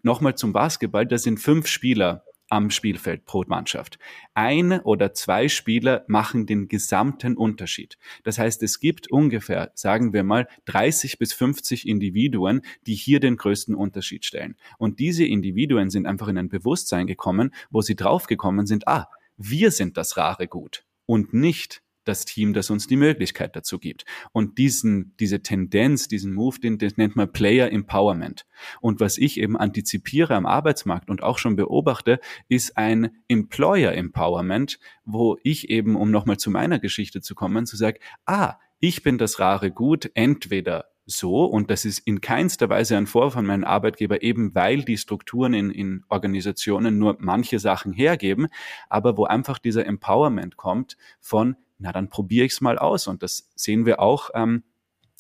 [0.03, 3.99] Nochmal zum Basketball, da sind fünf Spieler am Spielfeld pro Mannschaft.
[4.35, 7.97] Eine oder zwei Spieler machen den gesamten Unterschied.
[8.25, 13.37] Das heißt, es gibt ungefähr, sagen wir mal, 30 bis 50 Individuen, die hier den
[13.37, 14.57] größten Unterschied stellen.
[14.79, 19.71] Und diese Individuen sind einfach in ein Bewusstsein gekommen, wo sie draufgekommen sind, ah, wir
[19.71, 24.05] sind das rare Gut und nicht das Team, das uns die Möglichkeit dazu gibt.
[24.33, 28.47] Und diesen, diese Tendenz, diesen Move, den, den nennt man Player Empowerment.
[28.81, 34.79] Und was ich eben antizipiere am Arbeitsmarkt und auch schon beobachte, ist ein Employer Empowerment,
[35.05, 39.19] wo ich eben, um nochmal zu meiner Geschichte zu kommen, zu sagen, ah, ich bin
[39.19, 43.65] das rare Gut, entweder so, und das ist in keinster Weise ein Vorwurf an meinen
[43.65, 48.47] Arbeitgeber, eben weil die Strukturen in, in Organisationen nur manche Sachen hergeben,
[48.89, 53.07] aber wo einfach dieser Empowerment kommt von na dann probiere ich es mal aus.
[53.07, 54.63] Und das sehen wir auch, ähm,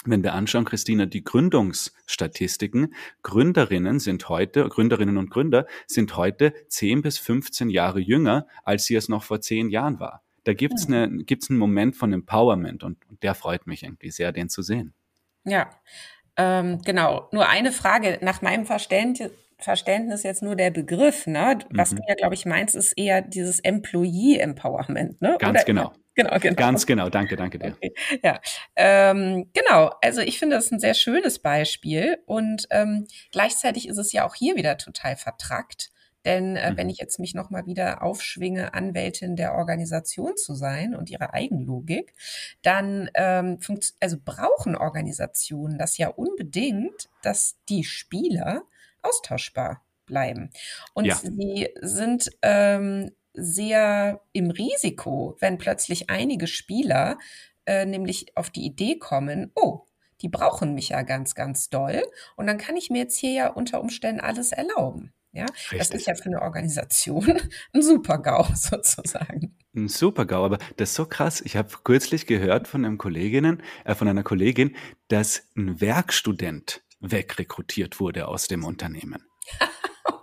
[0.04, 2.94] wenn wir anschauen, Christina, die Gründungsstatistiken.
[3.22, 8.94] Gründerinnen sind heute, Gründerinnen und Gründer sind heute 10 bis 15 Jahre jünger, als sie
[8.94, 10.22] es noch vor zehn Jahren war.
[10.44, 11.02] Da gibt's ja.
[11.02, 14.62] eine, gibt's einen Moment von Empowerment und, und der freut mich irgendwie sehr, den zu
[14.62, 14.94] sehen.
[15.44, 15.68] Ja,
[16.36, 17.28] ähm, genau.
[17.32, 21.58] Nur eine Frage nach meinem Verständnis, Verständnis jetzt nur der Begriff, ne?
[21.70, 21.96] Was mhm.
[21.96, 25.36] du ja, glaube ich, meinst, ist eher dieses Employee Empowerment, ne?
[25.38, 25.92] Ganz Oder genau.
[26.24, 26.56] Genau, genau.
[26.56, 27.72] Ganz genau, danke, danke dir.
[27.72, 27.94] Okay.
[28.22, 28.40] Ja,
[28.76, 29.92] ähm, genau.
[30.02, 34.34] Also ich finde das ein sehr schönes Beispiel und ähm, gleichzeitig ist es ja auch
[34.34, 35.90] hier wieder total vertrackt.
[36.24, 36.76] Denn äh, mhm.
[36.76, 42.12] wenn ich jetzt mich nochmal wieder aufschwinge, Anwältin der Organisation zu sein und ihre Eigenlogik,
[42.62, 43.58] dann ähm,
[44.00, 48.64] also brauchen Organisationen das ja unbedingt, dass die Spieler
[49.00, 50.50] austauschbar bleiben.
[50.92, 51.14] Und ja.
[51.14, 57.18] sie sind ähm, sehr im Risiko, wenn plötzlich einige Spieler
[57.66, 59.86] äh, nämlich auf die Idee kommen, oh,
[60.22, 62.02] die brauchen mich ja ganz, ganz doll.
[62.36, 65.12] Und dann kann ich mir jetzt hier ja unter Umständen alles erlauben.
[65.32, 65.78] Ja, Richtig.
[65.78, 67.40] das ist ja für eine Organisation
[67.72, 69.56] ein Super-GAU sozusagen.
[69.74, 71.40] Ein Super-GAU, aber das ist so krass.
[71.42, 74.74] Ich habe kürzlich gehört von einem Kolleginnen, äh, von einer Kollegin,
[75.06, 79.24] dass ein Werkstudent wegrekrutiert wurde aus dem Unternehmen.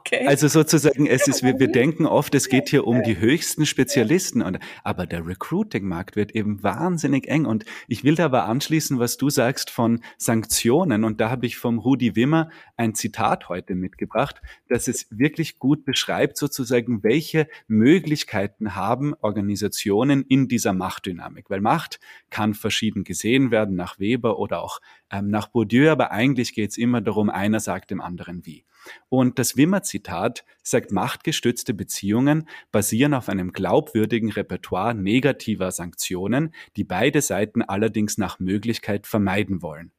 [0.07, 0.25] Okay.
[0.25, 4.41] Also sozusagen, es ist, wir, wir denken oft, es geht hier um die höchsten Spezialisten,
[4.41, 7.45] und, aber der Recruiting-Markt wird eben wahnsinnig eng.
[7.45, 11.03] Und ich will da aber anschließen, was du sagst von Sanktionen.
[11.03, 15.83] Und da habe ich vom Rudi Wimmer ein Zitat heute mitgebracht, das es wirklich gut
[15.83, 21.49] beschreibt, sozusagen, welche Möglichkeiten haben Organisationen in dieser Machtdynamik.
[21.49, 24.79] Weil Macht kann verschieden gesehen werden, nach Weber oder auch
[25.11, 28.63] ähm, nach Bourdieu, aber eigentlich geht es immer darum, einer sagt dem anderen wie.
[29.09, 37.21] Und das Wimmer-Zitat sagt, machtgestützte Beziehungen basieren auf einem glaubwürdigen Repertoire negativer Sanktionen, die beide
[37.21, 39.91] Seiten allerdings nach Möglichkeit vermeiden wollen.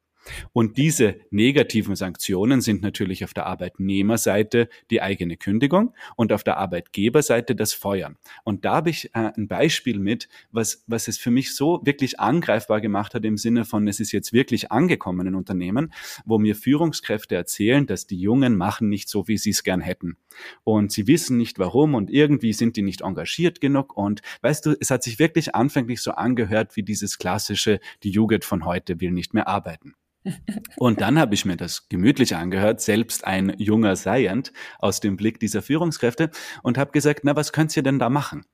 [0.53, 6.59] Und diese negativen Sanktionen sind natürlich auf der Arbeitnehmerseite die eigene Kündigung und auf der
[6.59, 8.17] Arbeitgeberseite das Feuern.
[8.45, 12.21] Und da habe ich äh, ein Beispiel mit, was, was es für mich so wirklich
[12.21, 15.93] angreifbar gemacht hat im Sinne von, es ist jetzt wirklich angekommen in Unternehmen,
[16.25, 20.17] wo mir Führungskräfte erzählen, dass die Jungen machen nicht so, wie sie es gern hätten.
[20.65, 23.97] Und sie wissen nicht warum und irgendwie sind die nicht engagiert genug.
[23.97, 28.45] Und weißt du, es hat sich wirklich anfänglich so angehört wie dieses klassische, die Jugend
[28.45, 29.95] von heute will nicht mehr arbeiten.
[30.77, 35.41] Und dann habe ich mir das gemütlich angehört, selbst ein junger Seiend aus dem Blick
[35.41, 36.31] dieser Führungskräfte
[36.63, 38.45] und habe gesagt, na, was könnt ihr denn da machen?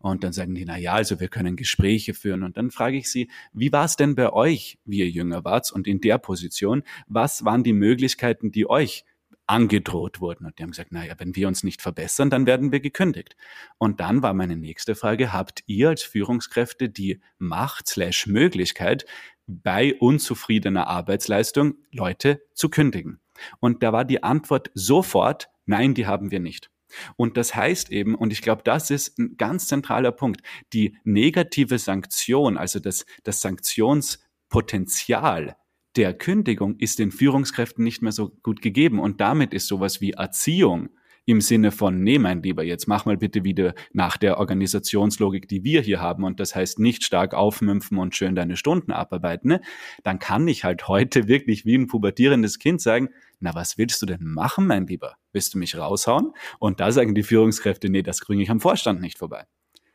[0.00, 2.42] Und dann sagen die, na ja, also wir können Gespräche führen.
[2.42, 5.70] Und dann frage ich sie, wie war es denn bei euch, wie ihr jünger wart
[5.72, 6.82] und in der Position?
[7.06, 9.04] Was waren die Möglichkeiten, die euch
[9.48, 10.44] angedroht wurden.
[10.44, 13.34] Und die haben gesagt, naja, wenn wir uns nicht verbessern, dann werden wir gekündigt.
[13.78, 19.06] Und dann war meine nächste Frage, habt ihr als Führungskräfte die Macht slash Möglichkeit,
[19.48, 23.18] bei unzufriedener Arbeitsleistung Leute zu kündigen?
[23.60, 26.70] Und da war die Antwort sofort, nein, die haben wir nicht.
[27.16, 31.78] Und das heißt eben, und ich glaube, das ist ein ganz zentraler Punkt, die negative
[31.78, 35.56] Sanktion, also das, das Sanktionspotenzial
[35.96, 39.00] der Kündigung ist den Führungskräften nicht mehr so gut gegeben.
[39.00, 40.90] Und damit ist sowas wie Erziehung
[41.28, 45.62] im Sinne von, nee, mein Lieber, jetzt mach mal bitte wieder nach der Organisationslogik, die
[45.62, 49.60] wir hier haben, und das heißt nicht stark aufmümpfen und schön deine Stunden abarbeiten, ne?
[50.04, 53.10] dann kann ich halt heute wirklich wie ein pubertierendes Kind sagen,
[53.40, 55.16] na, was willst du denn machen, mein Lieber?
[55.32, 56.32] Willst du mich raushauen?
[56.60, 59.44] Und da sagen die Führungskräfte, nee, das kriege ich am Vorstand nicht vorbei.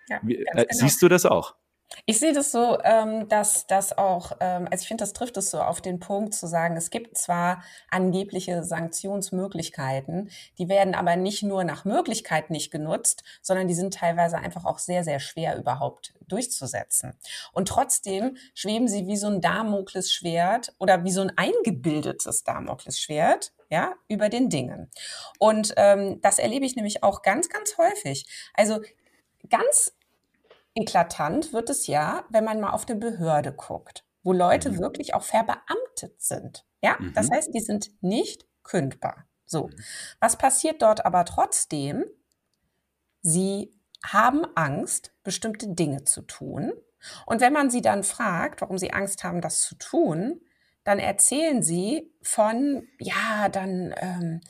[0.10, 0.64] Ja, äh, genau.
[0.70, 1.56] Siehst du das auch?
[2.06, 5.52] Ich sehe das so, ähm, dass das auch, ähm, also ich finde, das trifft es
[5.52, 11.44] so auf den Punkt zu sagen, es gibt zwar angebliche Sanktionsmöglichkeiten, die werden aber nicht
[11.44, 16.14] nur nach Möglichkeit nicht genutzt, sondern die sind teilweise einfach auch sehr, sehr schwer überhaupt
[16.28, 17.14] durchzusetzen.
[17.54, 23.94] Und trotzdem schweben sie wie so ein Damoklesschwert oder wie so ein eingebildetes Damoklesschwert ja,
[24.08, 24.92] über den Dingen.
[25.40, 28.26] Und ähm, das erlebe ich nämlich auch ganz, ganz häufig.
[28.54, 28.82] Also
[29.50, 29.94] ganz
[30.76, 34.80] Eklatant wird es ja, wenn man mal auf eine Behörde guckt, wo Leute mhm.
[34.80, 36.66] wirklich auch verbeamtet sind.
[36.82, 37.14] Ja, mhm.
[37.14, 39.26] das heißt, die sind nicht kündbar.
[39.46, 39.68] So.
[39.68, 39.76] Mhm.
[40.20, 42.06] Was passiert dort aber trotzdem?
[43.22, 43.72] Sie
[44.06, 46.74] haben Angst, bestimmte Dinge zu tun.
[47.26, 50.42] Und wenn man sie dann fragt, warum sie Angst haben, das zu tun,
[50.84, 54.42] dann erzählen sie von, ja, dann, ähm,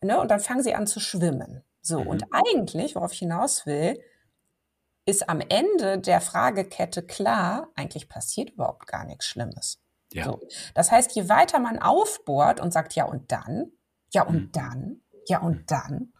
[0.00, 1.64] ne, und dann fangen sie an zu schwimmen.
[1.80, 2.06] So, mhm.
[2.06, 4.00] und eigentlich, worauf ich hinaus will,
[5.04, 9.80] ist am Ende der Fragekette klar, eigentlich passiert überhaupt gar nichts Schlimmes.
[10.12, 10.24] Ja.
[10.24, 10.40] So.
[10.74, 13.72] Das heißt, je weiter man aufbohrt und sagt, ja und dann,
[14.12, 14.52] ja und mhm.
[14.52, 15.66] dann, ja und mhm.
[15.66, 16.12] dann,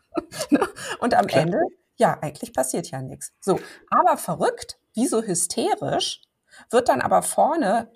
[1.01, 1.42] und am klar.
[1.42, 1.59] Ende,
[1.97, 3.33] ja, eigentlich passiert ja nichts.
[3.40, 6.23] So, aber verrückt, wie so hysterisch,
[6.71, 7.90] wird dann aber vorne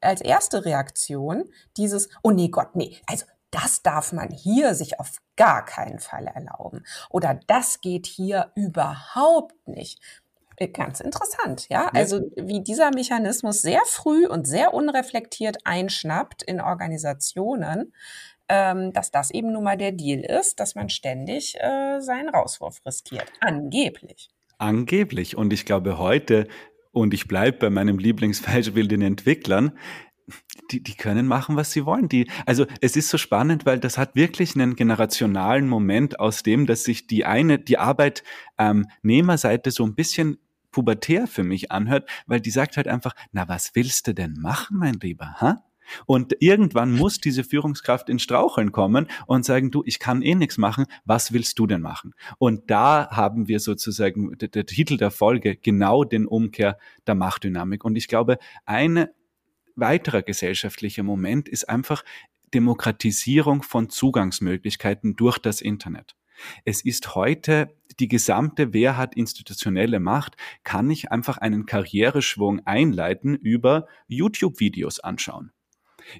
[0.00, 5.18] als erste Reaktion dieses, oh nee Gott, nee, also das darf man hier sich auf
[5.40, 6.84] gar keinen Fall erlauben.
[7.08, 9.98] Oder das geht hier überhaupt nicht.
[10.56, 11.88] Äh, ganz interessant, ja.
[11.94, 17.94] Also wie dieser Mechanismus sehr früh und sehr unreflektiert einschnappt in Organisationen,
[18.50, 22.84] ähm, dass das eben nun mal der Deal ist, dass man ständig äh, seinen Rauswurf
[22.84, 23.32] riskiert.
[23.40, 24.28] Angeblich.
[24.58, 25.38] Angeblich.
[25.38, 26.48] Und ich glaube heute,
[26.92, 29.78] und ich bleibe bei meinem Lieblingsbeispiel den Entwicklern,
[30.70, 32.08] die, die können machen, was sie wollen.
[32.08, 36.66] Die, also es ist so spannend, weil das hat wirklich einen generationalen Moment aus dem,
[36.66, 40.38] dass sich die eine, die Arbeitnehmerseite so ein bisschen
[40.70, 44.76] pubertär für mich anhört, weil die sagt halt einfach, na, was willst du denn machen,
[44.78, 45.64] mein Lieber, ha?
[46.06, 50.58] Und irgendwann muss diese Führungskraft in Straucheln kommen und sagen, du, ich kann eh nichts
[50.58, 52.14] machen, was willst du denn machen?
[52.38, 57.84] Und da haben wir sozusagen, der, der Titel der Folge, genau den Umkehr der Machtdynamik.
[57.84, 59.08] Und ich glaube, ein
[59.76, 62.04] weiterer gesellschaftlicher Moment ist einfach
[62.54, 66.16] Demokratisierung von Zugangsmöglichkeiten durch das Internet.
[66.64, 73.34] Es ist heute die gesamte, wer hat institutionelle Macht, kann ich einfach einen Karriereschwung einleiten
[73.34, 75.52] über YouTube-Videos anschauen.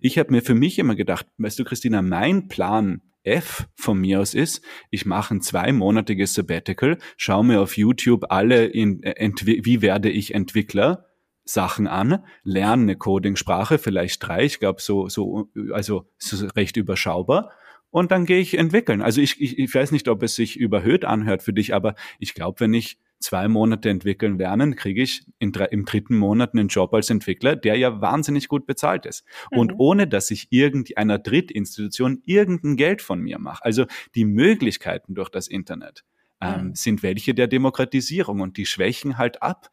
[0.01, 4.21] Ich habe mir für mich immer gedacht, weißt du, Christina, mein Plan F von mir
[4.21, 9.83] aus ist, ich mache ein zweimonatiges Sabbatical, schaue mir auf YouTube alle in, äh, wie
[9.83, 11.10] werde ich Entwickler,
[11.45, 17.51] Sachen an, lerne eine Coding-Sprache, vielleicht drei, ich glaube so, so, also so recht überschaubar
[17.91, 19.03] und dann gehe ich entwickeln.
[19.03, 22.35] Also ich, ich, ich weiß nicht, ob es sich überhöht anhört für dich, aber ich
[22.35, 26.95] glaube, wenn ich zwei Monate entwickeln lernen, kriege ich in im dritten Monat einen Job
[26.95, 29.25] als Entwickler, der ja wahnsinnig gut bezahlt ist.
[29.51, 29.59] Mhm.
[29.59, 33.65] Und ohne, dass ich irgendeiner Drittinstitution irgendein Geld von mir mache.
[33.65, 36.05] Also die Möglichkeiten durch das Internet
[36.41, 36.75] ähm, mhm.
[36.75, 39.71] sind welche der Demokratisierung und die schwächen halt ab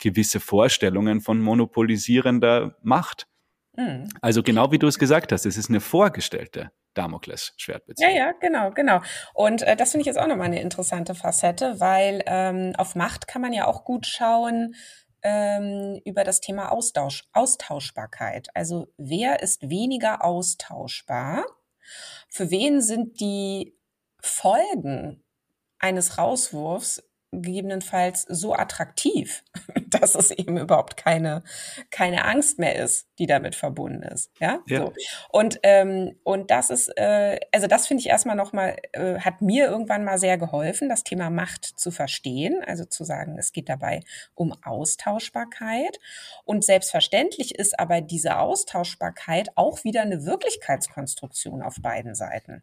[0.00, 3.26] gewisse Vorstellungen von monopolisierender Macht.
[3.76, 4.08] Mhm.
[4.20, 8.10] Also genau wie du es gesagt hast, es ist eine vorgestellte Damoklesschwertbeziehung.
[8.10, 9.00] Ja, ja, genau, genau.
[9.34, 13.28] Und äh, das finde ich jetzt auch nochmal eine interessante Facette, weil ähm, auf Macht
[13.28, 14.74] kann man ja auch gut schauen
[15.22, 18.48] ähm, über das Thema Austausch, Austauschbarkeit.
[18.54, 21.44] Also wer ist weniger austauschbar?
[22.28, 23.76] Für wen sind die
[24.20, 25.22] Folgen
[25.78, 27.02] eines Rauswurfs
[27.42, 29.42] gegebenenfalls so attraktiv,
[29.86, 31.42] dass es eben überhaupt keine,
[31.90, 34.30] keine Angst mehr ist, die damit verbunden ist.
[34.38, 34.60] Ja.
[34.66, 34.78] ja.
[34.78, 34.92] So.
[35.30, 39.66] Und, ähm, und das ist, äh, also das finde ich erstmal nochmal, äh, hat mir
[39.66, 42.62] irgendwann mal sehr geholfen, das Thema Macht zu verstehen.
[42.66, 44.00] Also zu sagen, es geht dabei
[44.34, 45.98] um Austauschbarkeit.
[46.44, 52.62] Und selbstverständlich ist aber diese Austauschbarkeit auch wieder eine Wirklichkeitskonstruktion auf beiden Seiten.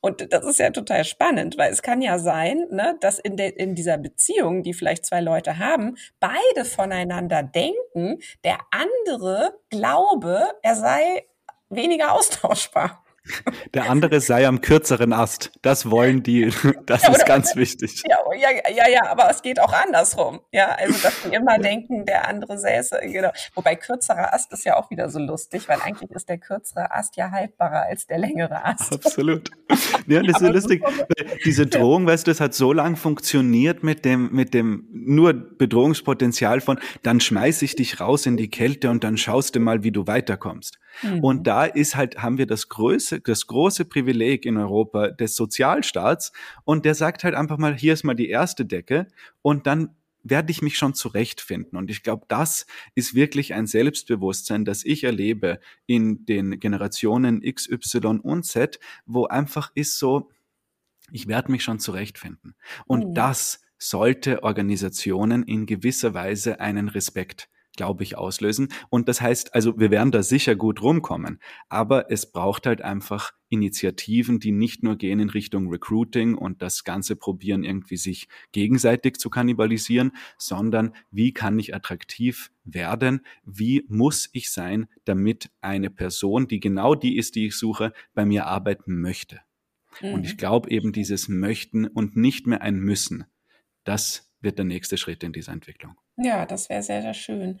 [0.00, 3.50] Und das ist ja total spannend, weil es kann ja sein, ne, dass in, de,
[3.50, 10.76] in dieser Beziehung, die vielleicht zwei Leute haben, beide voneinander denken, der andere glaube, er
[10.76, 11.26] sei
[11.68, 13.01] weniger austauschbar.
[13.72, 15.52] Der andere sei am kürzeren Ast.
[15.62, 16.52] Das wollen die.
[16.86, 18.02] Das ja, ist ganz wichtig.
[18.08, 20.40] Ja, ja, ja, aber es geht auch andersrum.
[20.50, 23.30] Ja, also dass die immer denken, der andere säße, genau.
[23.54, 27.16] Wobei kürzerer Ast ist ja auch wieder so lustig, weil eigentlich ist der kürzere Ast
[27.16, 28.92] ja haltbarer als der längere Ast.
[28.92, 29.50] Absolut.
[30.06, 30.82] Ja, das ist so lustig.
[31.44, 36.60] Diese Drohung, weißt du, das hat so lange funktioniert mit dem, mit dem nur Bedrohungspotenzial
[36.60, 39.92] von, dann schmeiß ich dich raus in die Kälte und dann schaust du mal, wie
[39.92, 40.78] du weiterkommst.
[41.02, 41.20] Mhm.
[41.20, 46.32] Und da ist halt, haben wir das große, das große Privileg in Europa des Sozialstaats
[46.64, 49.08] und der sagt halt einfach mal, hier ist mal die erste Decke
[49.42, 51.76] und dann werde ich mich schon zurechtfinden.
[51.76, 57.68] Und ich glaube, das ist wirklich ein Selbstbewusstsein, das ich erlebe in den Generationen X,
[57.68, 60.30] Y und Z, wo einfach ist so,
[61.10, 62.54] ich werde mich schon zurechtfinden.
[62.86, 63.14] Und mhm.
[63.14, 68.68] das sollte Organisationen in gewisser Weise einen Respekt glaube ich, auslösen.
[68.90, 73.32] Und das heißt, also wir werden da sicher gut rumkommen, aber es braucht halt einfach
[73.48, 79.16] Initiativen, die nicht nur gehen in Richtung Recruiting und das Ganze probieren, irgendwie sich gegenseitig
[79.16, 83.20] zu kannibalisieren, sondern wie kann ich attraktiv werden?
[83.44, 88.24] Wie muss ich sein, damit eine Person, die genau die ist, die ich suche, bei
[88.24, 89.40] mir arbeiten möchte?
[90.00, 90.14] Mhm.
[90.14, 90.38] Und ich mhm.
[90.38, 93.24] glaube eben dieses Möchten und nicht mehr ein Müssen,
[93.84, 95.94] das wird der nächste Schritt in dieser Entwicklung.
[96.16, 97.60] Ja, das wäre sehr, sehr schön.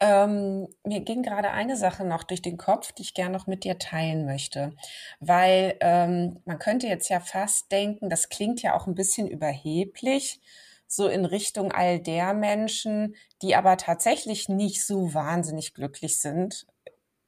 [0.00, 3.64] Ähm, mir ging gerade eine Sache noch durch den Kopf, die ich gerne noch mit
[3.64, 4.74] dir teilen möchte.
[5.18, 10.40] Weil ähm, man könnte jetzt ja fast denken, das klingt ja auch ein bisschen überheblich,
[10.86, 16.66] so in Richtung all der Menschen, die aber tatsächlich nicht so wahnsinnig glücklich sind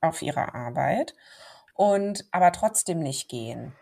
[0.00, 1.14] auf ihrer Arbeit
[1.74, 3.72] und aber trotzdem nicht gehen.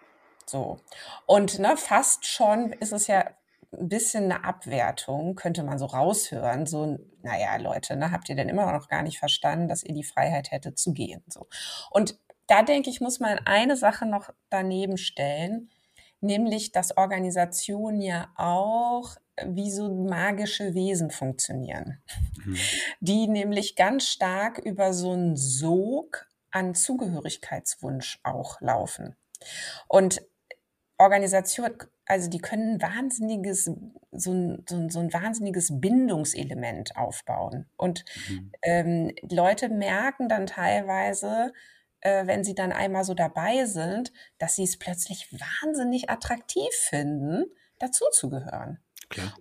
[0.46, 0.80] So.
[1.26, 3.30] Und ne, fast schon ist es ja
[3.72, 6.66] ein bisschen eine Abwertung, könnte man so raushören.
[6.66, 10.04] So, naja, Leute, ne, habt ihr denn immer noch gar nicht verstanden, dass ihr die
[10.04, 11.22] Freiheit hättet zu gehen?
[11.28, 11.46] So.
[11.90, 15.70] Und da denke ich, muss man eine Sache noch daneben stellen,
[16.20, 19.16] nämlich, dass Organisationen ja auch
[19.46, 22.02] wie so magische Wesen funktionieren,
[22.44, 22.56] mhm.
[23.00, 29.16] die nämlich ganz stark über so einen Sog an Zugehörigkeitswunsch auch laufen.
[29.86, 30.22] Und
[30.98, 31.70] Organisation,
[32.06, 33.70] also die können wahnsinniges,
[34.12, 37.70] so ein, so ein, so ein wahnsinniges Bindungselement aufbauen.
[37.76, 38.52] Und mhm.
[38.62, 41.52] ähm, Leute merken dann teilweise,
[42.00, 47.44] äh, wenn sie dann einmal so dabei sind, dass sie es plötzlich wahnsinnig attraktiv finden,
[47.78, 48.78] dazuzugehören.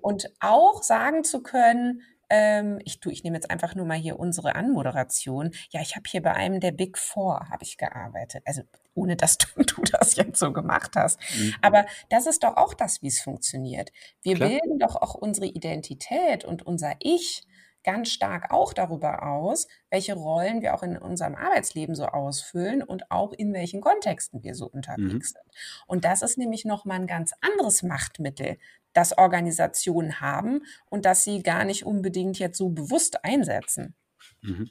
[0.01, 4.20] Und auch sagen zu können, ähm, ich tu, ich nehme jetzt einfach nur mal hier
[4.20, 5.51] unsere Anmoderation.
[5.70, 8.43] Ja, ich habe hier bei einem der Big Four habe ich gearbeitet.
[8.45, 8.64] Also
[8.97, 11.19] ohne dass du, du das jetzt so gemacht hast.
[11.37, 11.55] Mhm.
[11.61, 13.91] Aber das ist doch auch das, wie es funktioniert.
[14.21, 14.49] Wir Klar.
[14.49, 17.43] bilden doch auch unsere Identität und unser Ich
[17.83, 23.09] ganz stark auch darüber aus, welche Rollen wir auch in unserem Arbeitsleben so ausfüllen und
[23.11, 25.21] auch in welchen Kontexten wir so unterwegs mhm.
[25.21, 25.45] sind.
[25.85, 28.57] Und das ist nämlich nochmal ein ganz anderes Machtmittel,
[28.91, 33.95] das Organisationen haben und das sie gar nicht unbedingt jetzt so bewusst einsetzen.
[34.41, 34.69] Mhm.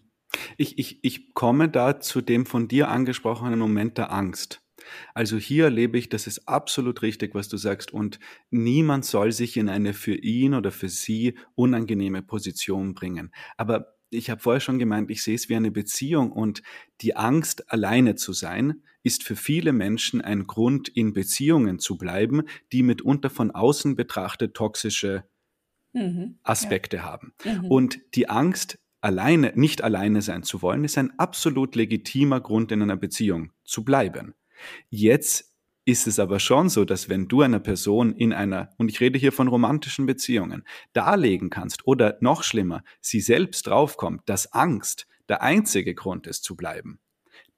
[0.57, 4.62] Ich, ich, ich komme da zu dem von dir angesprochenen Moment der Angst.
[5.14, 7.93] Also hier erlebe ich, das ist absolut richtig, was du sagst.
[7.93, 8.18] Und
[8.51, 13.32] niemand soll sich in eine für ihn oder für sie unangenehme Position bringen.
[13.57, 16.62] Aber ich habe vorher schon gemeint, ich sehe es wie eine Beziehung und
[17.01, 22.43] die Angst, alleine zu sein, ist für viele Menschen ein Grund, in Beziehungen zu bleiben,
[22.72, 25.24] die mitunter von außen betrachtet toxische
[25.93, 27.03] mhm, Aspekte ja.
[27.05, 27.32] haben.
[27.45, 27.66] Mhm.
[27.66, 32.82] Und die Angst, alleine, nicht alleine sein zu wollen, ist ein absolut legitimer Grund, in
[32.82, 34.34] einer Beziehung zu bleiben.
[34.90, 35.54] Jetzt
[35.84, 39.16] ist es aber schon so, dass wenn du einer Person in einer, und ich rede
[39.16, 45.40] hier von romantischen Beziehungen, darlegen kannst oder noch schlimmer, sie selbst draufkommt, dass Angst der
[45.40, 46.98] einzige Grund ist zu bleiben,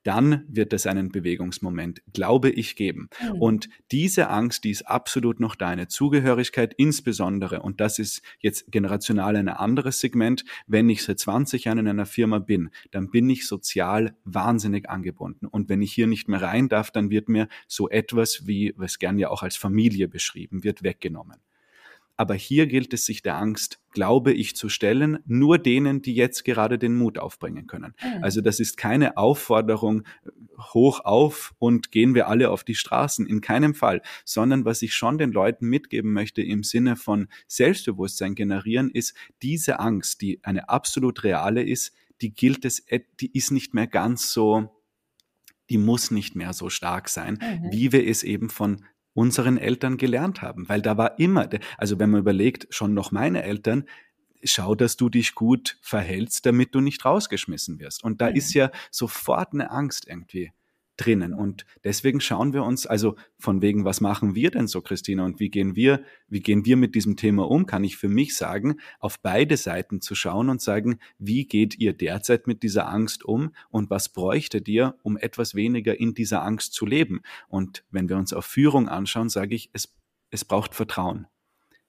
[0.09, 3.11] dann wird es einen Bewegungsmoment, glaube ich, geben.
[3.21, 3.43] Mhm.
[3.43, 8.73] Und diese Angst, die ist absolut noch da, eine Zugehörigkeit insbesondere, und das ist jetzt
[8.73, 13.29] generational ein anderes Segment, wenn ich seit 20 Jahren in einer Firma bin, dann bin
[13.29, 15.45] ich sozial wahnsinnig angebunden.
[15.45, 18.99] Und wenn ich hier nicht mehr rein darf, dann wird mir so etwas wie, was
[18.99, 21.37] gern ja auch als Familie beschrieben wird, weggenommen.
[22.19, 26.45] Aber hier gilt es sich der Angst, glaube ich, zu stellen, nur denen, die jetzt
[26.45, 27.95] gerade den Mut aufbringen können.
[28.03, 28.25] Mhm.
[28.25, 30.31] Also das ist keine Aufforderung äh,
[30.75, 34.97] hoch auf und gehen wir alle auf die Straßen, in keinem Fall, sondern was ich
[34.97, 40.69] schon den Leuten mitgeben möchte im Sinne von Selbstbewusstsein generieren, ist diese Angst, die eine
[40.69, 42.85] absolut reale ist, die gilt es,
[43.21, 44.75] die ist nicht mehr ganz so,
[45.71, 47.71] die muss nicht mehr so stark sein, mhm.
[47.71, 48.85] wie wir es eben von
[49.15, 53.43] unseren Eltern gelernt haben, weil da war immer, also wenn man überlegt, schon noch meine
[53.43, 53.85] Eltern,
[54.45, 58.05] schau, dass du dich gut verhältst, damit du nicht rausgeschmissen wirst.
[58.05, 60.53] Und da ist ja sofort eine Angst irgendwie
[60.99, 61.33] drinnen.
[61.33, 65.41] Und deswegen schauen wir uns, also von wegen, was machen wir denn so, Christina, und
[65.41, 68.77] wie gehen wir, wie gehen wir mit diesem Thema um, kann ich für mich sagen,
[68.99, 73.53] auf beide Seiten zu schauen und sagen, wie geht ihr derzeit mit dieser Angst um
[73.71, 77.23] und was bräuchtet ihr, um etwas weniger in dieser Angst zu leben?
[77.49, 79.97] Und wenn wir uns auf Führung anschauen, sage ich, es,
[80.31, 81.27] es braucht Vertrauen.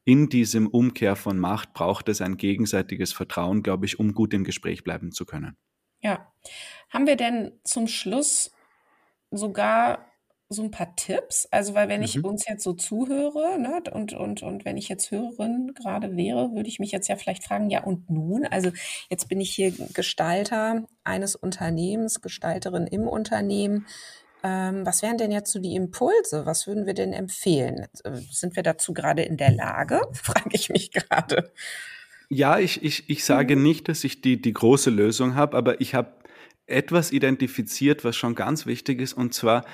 [0.06, 4.44] In diesem Umkehr von Macht braucht es ein gegenseitiges Vertrauen, glaube ich, um gut im
[4.44, 5.58] Gespräch bleiben zu können.
[6.02, 6.32] Ja.
[6.90, 8.52] Haben wir denn zum Schluss
[9.32, 10.10] sogar
[10.50, 11.48] so ein paar Tipps.
[11.52, 12.26] Also, weil wenn ich mhm.
[12.26, 16.68] uns jetzt so zuhöre, ne, und, und, und wenn ich jetzt Hörerin gerade wäre, würde
[16.68, 18.46] ich mich jetzt ja vielleicht fragen, ja, und nun?
[18.46, 18.72] Also,
[19.10, 23.86] jetzt bin ich hier Gestalter eines Unternehmens, Gestalterin im Unternehmen.
[24.44, 26.46] Ähm, was wären denn jetzt so die Impulse?
[26.46, 27.88] Was würden wir denn empfehlen?
[28.32, 30.02] Sind wir dazu gerade in der Lage?
[30.14, 31.52] Frage ich mich gerade.
[32.30, 33.64] Ja, ich, ich, ich sage mhm.
[33.64, 36.19] nicht, dass ich die, die große Lösung habe, aber ich habe
[36.70, 39.66] etwas identifiziert, was schon ganz wichtig ist, und zwar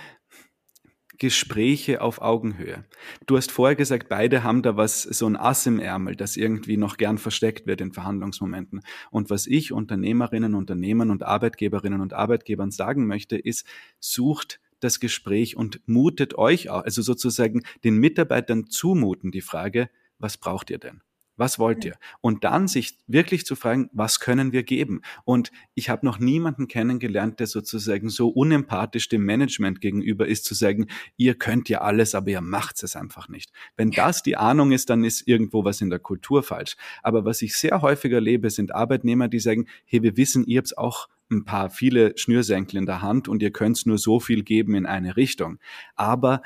[1.17, 2.85] Gespräche auf Augenhöhe.
[3.25, 6.77] Du hast vorher gesagt, beide haben da was, so ein Ass im Ärmel, das irgendwie
[6.77, 8.81] noch gern versteckt wird in Verhandlungsmomenten.
[9.11, 13.65] Und was ich Unternehmerinnen, Unternehmern und Arbeitgeberinnen und Arbeitgebern sagen möchte, ist,
[13.99, 19.89] sucht das Gespräch und mutet euch, also sozusagen den Mitarbeitern zumuten die Frage,
[20.19, 21.01] was braucht ihr denn?
[21.37, 21.97] Was wollt ihr?
[22.21, 25.01] Und dann sich wirklich zu fragen, was können wir geben?
[25.25, 30.53] Und ich habe noch niemanden kennengelernt, der sozusagen so unempathisch dem Management gegenüber ist, zu
[30.53, 33.51] sagen, ihr könnt ja alles, aber ihr macht es einfach nicht.
[33.75, 36.77] Wenn das die Ahnung ist, dann ist irgendwo was in der Kultur falsch.
[37.03, 40.77] Aber was ich sehr häufig erlebe, sind Arbeitnehmer, die sagen, hey, wir wissen, ihr habt
[40.77, 44.75] auch ein paar viele Schnürsenkel in der Hand und ihr könnt nur so viel geben
[44.75, 45.59] in eine Richtung.
[45.95, 46.41] Aber,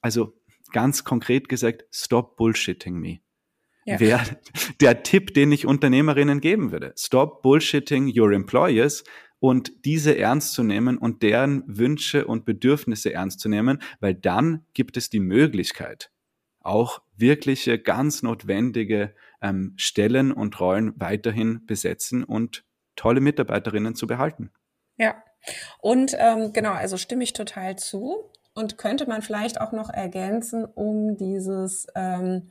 [0.00, 0.34] also
[0.72, 3.20] ganz konkret gesagt, stop bullshitting me.
[3.88, 4.00] Ja.
[4.00, 4.20] Wäre
[4.82, 6.92] der Tipp, den ich Unternehmerinnen geben würde.
[6.94, 9.02] Stop bullshitting your employers
[9.40, 14.66] und diese ernst zu nehmen und deren Wünsche und Bedürfnisse ernst zu nehmen, weil dann
[14.74, 16.10] gibt es die Möglichkeit,
[16.60, 22.64] auch wirkliche, ganz notwendige ähm, Stellen und Rollen weiterhin besetzen und
[22.94, 24.50] tolle Mitarbeiterinnen zu behalten.
[24.98, 25.14] Ja,
[25.80, 30.66] und ähm, genau, also stimme ich total zu und könnte man vielleicht auch noch ergänzen,
[30.66, 32.50] um dieses ähm,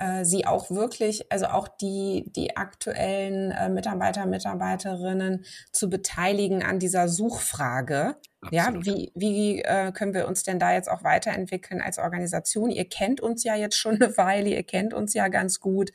[0.00, 6.78] äh, sie auch wirklich, also auch die, die aktuellen äh, Mitarbeiter, Mitarbeiterinnen zu beteiligen an
[6.78, 8.16] dieser Suchfrage.
[8.42, 8.86] Absolut.
[8.86, 12.70] Ja, wie, wie äh, können wir uns denn da jetzt auch weiterentwickeln als Organisation?
[12.70, 15.90] Ihr kennt uns ja jetzt schon eine Weile, ihr kennt uns ja ganz gut.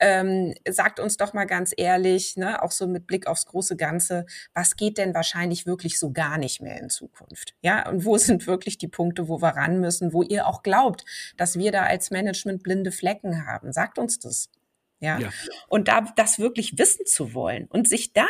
[0.00, 4.26] Ähm, sagt uns doch mal ganz ehrlich, ne, auch so mit Blick aufs große Ganze,
[4.52, 7.54] was geht denn wahrscheinlich wirklich so gar nicht mehr in Zukunft?
[7.62, 11.04] Ja, und wo sind wirklich die Punkte, wo wir ran müssen, wo ihr auch glaubt,
[11.36, 13.72] dass wir da als Management blinde Flecken haben?
[13.72, 14.50] Sagt uns das.
[14.98, 15.18] Ja?
[15.18, 15.28] ja.
[15.68, 18.26] Und da das wirklich wissen zu wollen und sich dann,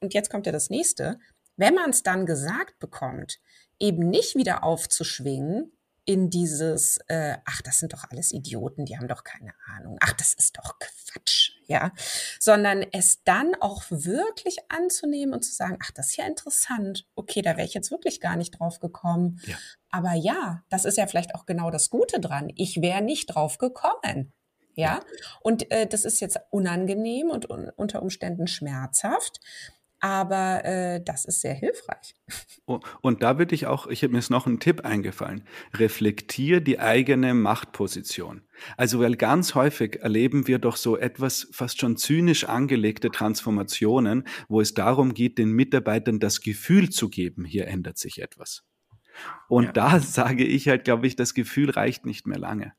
[0.00, 1.18] und jetzt kommt ja das nächste,
[1.56, 3.40] wenn man es dann gesagt bekommt,
[3.78, 5.72] eben nicht wieder aufzuschwingen
[6.06, 10.12] in dieses, äh, ach, das sind doch alles Idioten, die haben doch keine Ahnung, ach,
[10.12, 11.92] das ist doch Quatsch, ja,
[12.38, 17.40] sondern es dann auch wirklich anzunehmen und zu sagen, ach, das ist ja interessant, okay,
[17.40, 19.56] da wäre ich jetzt wirklich gar nicht drauf gekommen, ja.
[19.90, 23.58] aber ja, das ist ja vielleicht auch genau das Gute dran, ich wäre nicht drauf
[23.58, 24.32] gekommen.
[24.76, 24.98] Ja,
[25.40, 29.38] und äh, das ist jetzt unangenehm und un unter Umständen schmerzhaft
[30.00, 32.14] aber äh, das ist sehr hilfreich.
[33.00, 35.44] Und da würde ich auch, ich habe mir jetzt noch einen Tipp eingefallen.
[35.74, 38.42] Reflektier die eigene Machtposition.
[38.76, 44.60] Also, weil ganz häufig erleben wir doch so etwas fast schon zynisch angelegte Transformationen, wo
[44.60, 48.64] es darum geht, den Mitarbeitern das Gefühl zu geben, hier ändert sich etwas.
[49.48, 49.72] Und ja.
[49.72, 52.74] da sage ich halt, glaube ich, das Gefühl reicht nicht mehr lange.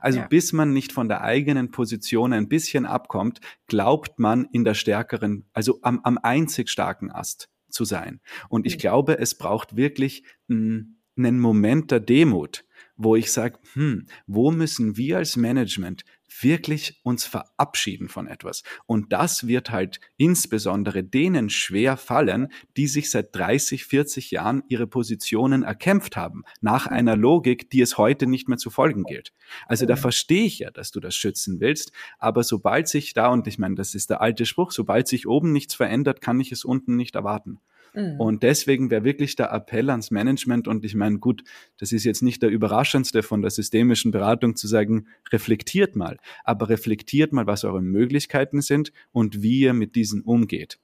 [0.00, 0.26] Also ja.
[0.26, 5.48] bis man nicht von der eigenen Position ein bisschen abkommt, glaubt man in der stärkeren,
[5.52, 8.20] also am, am einzig starken Ast zu sein.
[8.48, 8.80] Und ich mhm.
[8.80, 12.64] glaube, es braucht wirklich mh, hm, einen Moment der Demut,
[12.96, 16.04] wo ich sage, hm, wo müssen wir als Management
[16.40, 18.62] wirklich uns verabschieden von etwas.
[18.86, 24.86] Und das wird halt insbesondere denen schwer fallen, die sich seit 30, 40 Jahren ihre
[24.86, 29.32] Positionen erkämpft haben, nach einer Logik, die es heute nicht mehr zu folgen gilt.
[29.66, 33.46] Also da verstehe ich ja, dass du das schützen willst, aber sobald sich da, und
[33.46, 36.64] ich meine, das ist der alte Spruch, sobald sich oben nichts verändert, kann ich es
[36.64, 37.60] unten nicht erwarten.
[37.94, 38.20] Mhm.
[38.20, 41.44] Und deswegen wäre wirklich der Appell ans Management, und ich meine, gut,
[41.78, 46.68] das ist jetzt nicht der überraschendste von der systemischen Beratung zu sagen, reflektiert mal, aber
[46.68, 50.78] reflektiert mal, was eure Möglichkeiten sind und wie ihr mit diesen umgeht.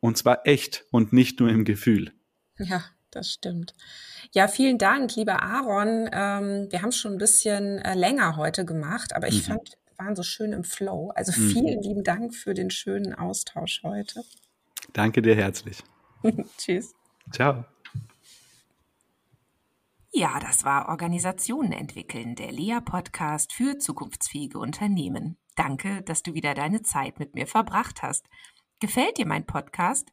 [0.00, 2.12] Und zwar echt und nicht nur im Gefühl.
[2.58, 3.74] Ja, das stimmt.
[4.32, 6.08] Ja, vielen Dank, lieber Aaron.
[6.12, 9.52] Ähm, wir haben schon ein bisschen äh, länger heute gemacht, aber ich mhm.
[9.52, 11.10] fand, wir waren so schön im Flow.
[11.14, 11.48] Also mhm.
[11.48, 11.82] vielen mhm.
[11.82, 14.22] lieben Dank für den schönen Austausch heute.
[14.92, 15.82] Danke dir herzlich.
[16.58, 16.94] Tschüss.
[17.32, 17.64] Ciao.
[20.10, 25.36] Ja, das war Organisationen entwickeln, der Lea-Podcast für zukunftsfähige Unternehmen.
[25.54, 28.28] Danke, dass du wieder deine Zeit mit mir verbracht hast.
[28.80, 30.12] Gefällt dir mein Podcast?